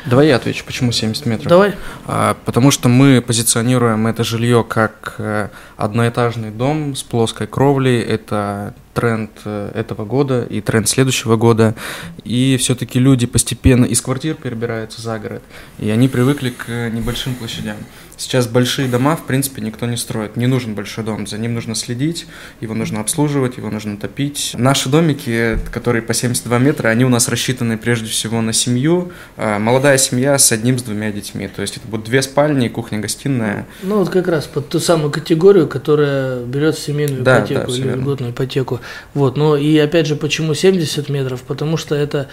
Давай 0.06 0.28
я 0.28 0.36
отвечу, 0.36 0.64
почему 0.66 0.92
70 0.92 1.24
метров. 1.26 1.48
Давай. 1.48 1.74
А, 2.06 2.36
потому 2.44 2.70
что 2.70 2.88
мы 2.88 3.22
позиционируем 3.22 4.06
это 4.06 4.22
жилье 4.22 4.64
как 4.68 5.14
э, 5.18 5.48
одноэтажный 5.76 6.50
дом 6.50 6.94
с 6.94 7.02
плоской 7.02 7.46
кровлей. 7.46 8.00
Это 8.00 8.74
тренд 8.92 9.30
э, 9.44 9.72
этого 9.74 10.04
года 10.04 10.44
и 10.44 10.60
тренд 10.60 10.88
следующего 10.88 11.36
года. 11.36 11.74
И 12.22 12.56
все-таки 12.58 12.98
люди 12.98 13.26
постепенно 13.26 13.86
из 13.86 14.02
квартир 14.02 14.34
перебираются 14.34 15.00
за 15.00 15.18
город. 15.18 15.42
И 15.78 15.88
они 15.88 16.08
привыкли 16.08 16.50
к 16.50 16.90
небольшим 16.90 17.34
площадям. 17.34 17.76
Сейчас 18.16 18.46
большие 18.46 18.88
дома, 18.88 19.16
в 19.16 19.24
принципе, 19.24 19.60
никто 19.62 19.86
не 19.86 19.96
строит. 19.96 20.36
Не 20.36 20.46
нужен 20.46 20.74
большой 20.74 21.04
дом, 21.04 21.26
за 21.26 21.38
ним 21.38 21.54
нужно 21.54 21.74
следить, 21.74 22.26
его 22.60 22.74
нужно 22.74 23.00
обслуживать, 23.00 23.56
его 23.56 23.70
нужно 23.70 23.96
топить. 23.96 24.54
Наши 24.56 24.88
домики, 24.88 25.58
которые 25.72 26.02
по 26.02 26.14
72 26.14 26.58
метра, 26.58 26.88
они 26.88 27.04
у 27.04 27.08
нас 27.08 27.28
рассчитаны 27.28 27.76
прежде 27.76 28.08
всего 28.08 28.40
на 28.40 28.52
семью. 28.52 29.12
А, 29.36 29.58
молодая 29.58 29.98
семья 29.98 30.38
с 30.38 30.52
одним, 30.52 30.78
с 30.78 30.82
двумя 30.82 31.10
детьми. 31.10 31.48
То 31.48 31.62
есть 31.62 31.76
это 31.76 31.88
будут 31.88 32.06
две 32.06 32.22
спальни, 32.22 32.68
кухня-гостиная. 32.68 33.66
Ну 33.82 33.98
вот 33.98 34.10
как 34.10 34.28
раз 34.28 34.46
под 34.46 34.68
ту 34.68 34.78
самую 34.78 35.10
категорию, 35.10 35.68
которая 35.68 36.44
берет 36.44 36.78
семейную 36.78 37.22
да, 37.22 37.40
ипотеку 37.40 37.70
да, 37.70 37.76
или 37.76 37.88
льготную 37.90 38.32
ипотеку. 38.32 38.80
Вот, 39.14 39.36
ну 39.36 39.56
и 39.56 39.76
опять 39.78 40.06
же, 40.06 40.16
почему 40.16 40.54
70 40.54 41.08
метров? 41.08 41.42
Потому 41.42 41.76
что 41.76 41.94
это 41.94 42.28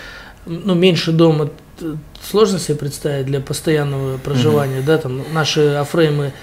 ну, 0.45 0.75
меньше 0.75 1.11
дома 1.11 1.49
сложно 2.21 2.59
себе 2.59 2.77
представить 2.77 3.25
для 3.25 3.39
постоянного 3.39 4.17
проживания, 4.17 4.79
mm-hmm. 4.79 4.85
да, 4.85 4.97
там 4.97 5.21
наши 5.33 5.61
афреймы 5.69 6.33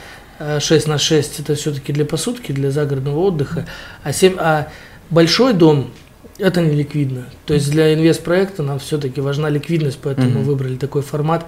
6 0.58 0.86
э, 0.86 0.90
на 0.90 0.98
6 0.98 1.40
это 1.40 1.54
все-таки 1.54 1.92
для 1.92 2.04
посудки, 2.04 2.52
для 2.52 2.70
загородного 2.70 3.20
отдыха, 3.20 3.66
а, 4.02 4.12
7, 4.12 4.36
а 4.38 4.68
большой 5.10 5.52
дом 5.52 5.90
это 6.38 6.60
не 6.60 6.74
ликвидно. 6.74 7.26
То 7.46 7.54
есть 7.54 7.70
для 7.70 7.94
инвестпроекта 7.94 8.62
нам 8.62 8.78
все-таки 8.78 9.20
важна 9.20 9.48
ликвидность, 9.48 9.98
поэтому 10.02 10.40
mm-hmm. 10.40 10.44
выбрали 10.44 10.76
такой 10.76 11.02
формат. 11.02 11.46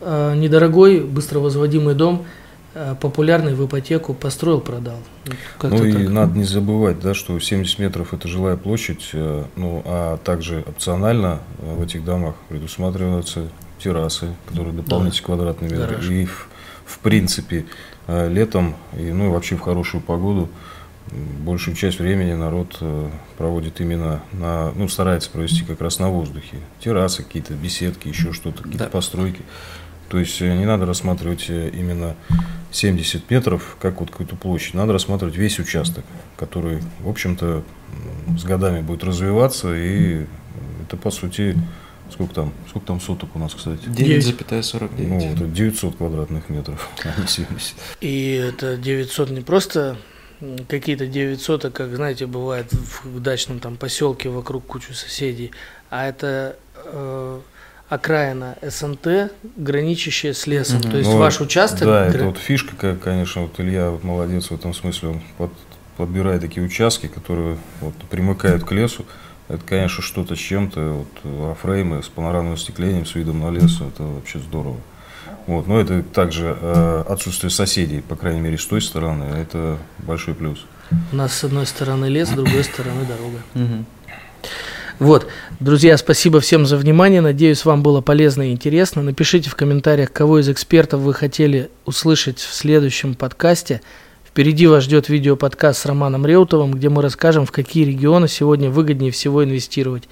Э, 0.00 0.34
недорогой, 0.34 1.00
быстро 1.00 1.38
возводимый 1.38 1.94
дом– 1.94 2.26
популярный 3.00 3.54
в 3.54 3.66
ипотеку 3.66 4.14
построил, 4.14 4.60
продал. 4.60 4.96
Как 5.58 5.72
ну 5.72 5.84
и 5.84 5.92
так. 5.92 6.08
надо 6.08 6.38
не 6.38 6.44
забывать, 6.44 7.00
да, 7.00 7.14
что 7.14 7.38
70 7.38 7.78
метров 7.78 8.14
это 8.14 8.28
жилая 8.28 8.56
площадь, 8.56 9.10
э, 9.12 9.44
ну 9.56 9.82
а 9.84 10.16
также 10.16 10.64
опционально 10.66 11.40
э, 11.58 11.74
в 11.74 11.82
этих 11.82 12.04
домах 12.04 12.34
предусматриваются 12.48 13.48
террасы, 13.78 14.28
которые 14.48 14.72
дополнительно 14.72 15.20
да. 15.20 15.26
квадратный 15.26 15.70
метр. 15.70 16.00
И 16.10 16.24
в, 16.24 16.48
в 16.86 16.98
принципе 17.00 17.66
летом 18.08 18.74
и 18.98 19.02
ну 19.02 19.26
и 19.26 19.28
вообще 19.28 19.56
в 19.56 19.60
хорошую 19.60 20.02
погоду 20.02 20.48
большую 21.40 21.76
часть 21.76 21.98
времени 21.98 22.32
народ 22.32 22.80
проводит 23.36 23.80
именно 23.80 24.22
на, 24.32 24.72
ну, 24.72 24.88
старается 24.88 25.30
провести 25.30 25.62
как 25.62 25.80
раз 25.80 25.98
на 25.98 26.08
воздухе. 26.08 26.58
Террасы, 26.80 27.22
какие-то 27.22 27.54
беседки, 27.54 28.08
еще 28.08 28.32
что-то, 28.32 28.62
какие-то 28.62 28.84
да. 28.84 28.90
постройки. 28.90 29.42
То 30.12 30.18
есть 30.18 30.42
не 30.42 30.66
надо 30.66 30.84
рассматривать 30.84 31.48
именно 31.48 32.16
70 32.70 33.30
метров, 33.30 33.78
как 33.80 33.98
вот 33.98 34.10
какую-то 34.10 34.36
площадь, 34.36 34.74
надо 34.74 34.92
рассматривать 34.92 35.36
весь 35.36 35.58
участок, 35.58 36.04
который, 36.36 36.82
в 37.00 37.08
общем-то, 37.08 37.62
с 38.38 38.44
годами 38.44 38.82
будет 38.82 39.04
развиваться, 39.04 39.74
и 39.74 40.26
это, 40.84 40.98
по 40.98 41.10
сути, 41.10 41.56
сколько 42.10 42.34
там, 42.34 42.52
сколько 42.68 42.88
там 42.88 43.00
соток 43.00 43.34
у 43.34 43.38
нас, 43.38 43.54
кстати? 43.54 43.86
9,49. 43.86 44.90
Ну, 44.98 45.32
это 45.32 45.44
900 45.46 45.96
квадратных 45.96 46.50
метров, 46.50 46.90
а 47.04 47.18
не 47.18 47.26
70. 47.26 47.74
И 48.02 48.32
это 48.34 48.76
900 48.76 49.30
не 49.30 49.40
просто 49.40 49.96
какие-то 50.68 51.06
900, 51.06 51.64
а 51.64 51.70
как, 51.70 51.96
знаете, 51.96 52.26
бывает 52.26 52.70
в 53.02 53.18
дачном 53.18 53.60
там 53.60 53.78
поселке 53.78 54.28
вокруг 54.28 54.66
кучу 54.66 54.92
соседей, 54.92 55.52
а 55.88 56.06
это 56.06 56.56
э, 56.84 57.40
окраина 57.92 58.56
СНТ, 58.62 59.32
граничащая 59.56 60.32
с 60.32 60.46
лесом. 60.46 60.80
Угу. 60.80 60.90
То 60.90 60.96
есть 60.96 61.10
ну, 61.10 61.18
ваш 61.18 61.42
участок... 61.42 61.86
Да, 61.86 62.06
это 62.06 62.24
вот 62.24 62.38
фишка, 62.38 62.96
конечно, 62.96 63.42
вот 63.42 63.60
Илья 63.60 63.90
вот 63.90 64.02
молодец 64.02 64.46
в 64.46 64.52
этом 64.52 64.72
смысле, 64.72 65.10
он 65.10 65.20
под, 65.36 65.52
подбирает 65.98 66.40
такие 66.40 66.64
участки, 66.64 67.06
которые 67.06 67.58
вот, 67.82 67.94
примыкают 68.08 68.64
к 68.64 68.72
лесу. 68.72 69.04
Это, 69.48 69.62
конечно, 69.66 70.02
что-то 70.02 70.36
с 70.36 70.38
чем-то, 70.38 71.04
вот, 71.22 71.50
афреймы 71.52 72.02
с 72.02 72.08
панорамным 72.08 72.54
остеклением, 72.54 73.04
с 73.04 73.14
видом 73.14 73.40
на 73.40 73.50
лес, 73.50 73.78
это 73.82 74.04
вообще 74.04 74.38
здорово. 74.38 74.78
Вот, 75.46 75.66
но 75.66 75.78
это 75.78 76.02
также 76.02 76.56
э, 76.58 77.04
отсутствие 77.06 77.50
соседей, 77.50 78.00
по 78.00 78.16
крайней 78.16 78.40
мере, 78.40 78.56
с 78.56 78.64
той 78.64 78.80
стороны, 78.80 79.24
это 79.24 79.76
большой 79.98 80.34
плюс. 80.34 80.64
У 81.12 81.16
нас 81.16 81.34
с 81.34 81.44
одной 81.44 81.66
стороны 81.66 82.06
лес, 82.06 82.28
с 82.28 82.32
другой 82.32 82.64
стороны 82.64 83.04
дорога. 83.04 83.38
Угу. 83.54 83.84
Вот, 85.02 85.26
друзья, 85.58 85.96
спасибо 85.96 86.38
всем 86.38 86.64
за 86.64 86.76
внимание. 86.76 87.20
Надеюсь, 87.20 87.64
вам 87.64 87.82
было 87.82 88.00
полезно 88.00 88.48
и 88.48 88.52
интересно. 88.52 89.02
Напишите 89.02 89.50
в 89.50 89.56
комментариях, 89.56 90.12
кого 90.12 90.38
из 90.38 90.48
экспертов 90.48 91.00
вы 91.00 91.12
хотели 91.12 91.70
услышать 91.84 92.38
в 92.38 92.54
следующем 92.54 93.16
подкасте. 93.16 93.80
Впереди 94.24 94.68
вас 94.68 94.84
ждет 94.84 95.08
видеоподкаст 95.08 95.80
с 95.80 95.86
Романом 95.86 96.24
Реутовым, 96.24 96.70
где 96.70 96.88
мы 96.88 97.02
расскажем, 97.02 97.46
в 97.46 97.50
какие 97.50 97.84
регионы 97.84 98.28
сегодня 98.28 98.70
выгоднее 98.70 99.10
всего 99.10 99.42
инвестировать. 99.42 100.04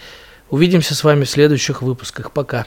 Увидимся 0.50 0.96
с 0.96 1.04
вами 1.04 1.22
в 1.22 1.30
следующих 1.30 1.82
выпусках. 1.82 2.32
Пока. 2.32 2.66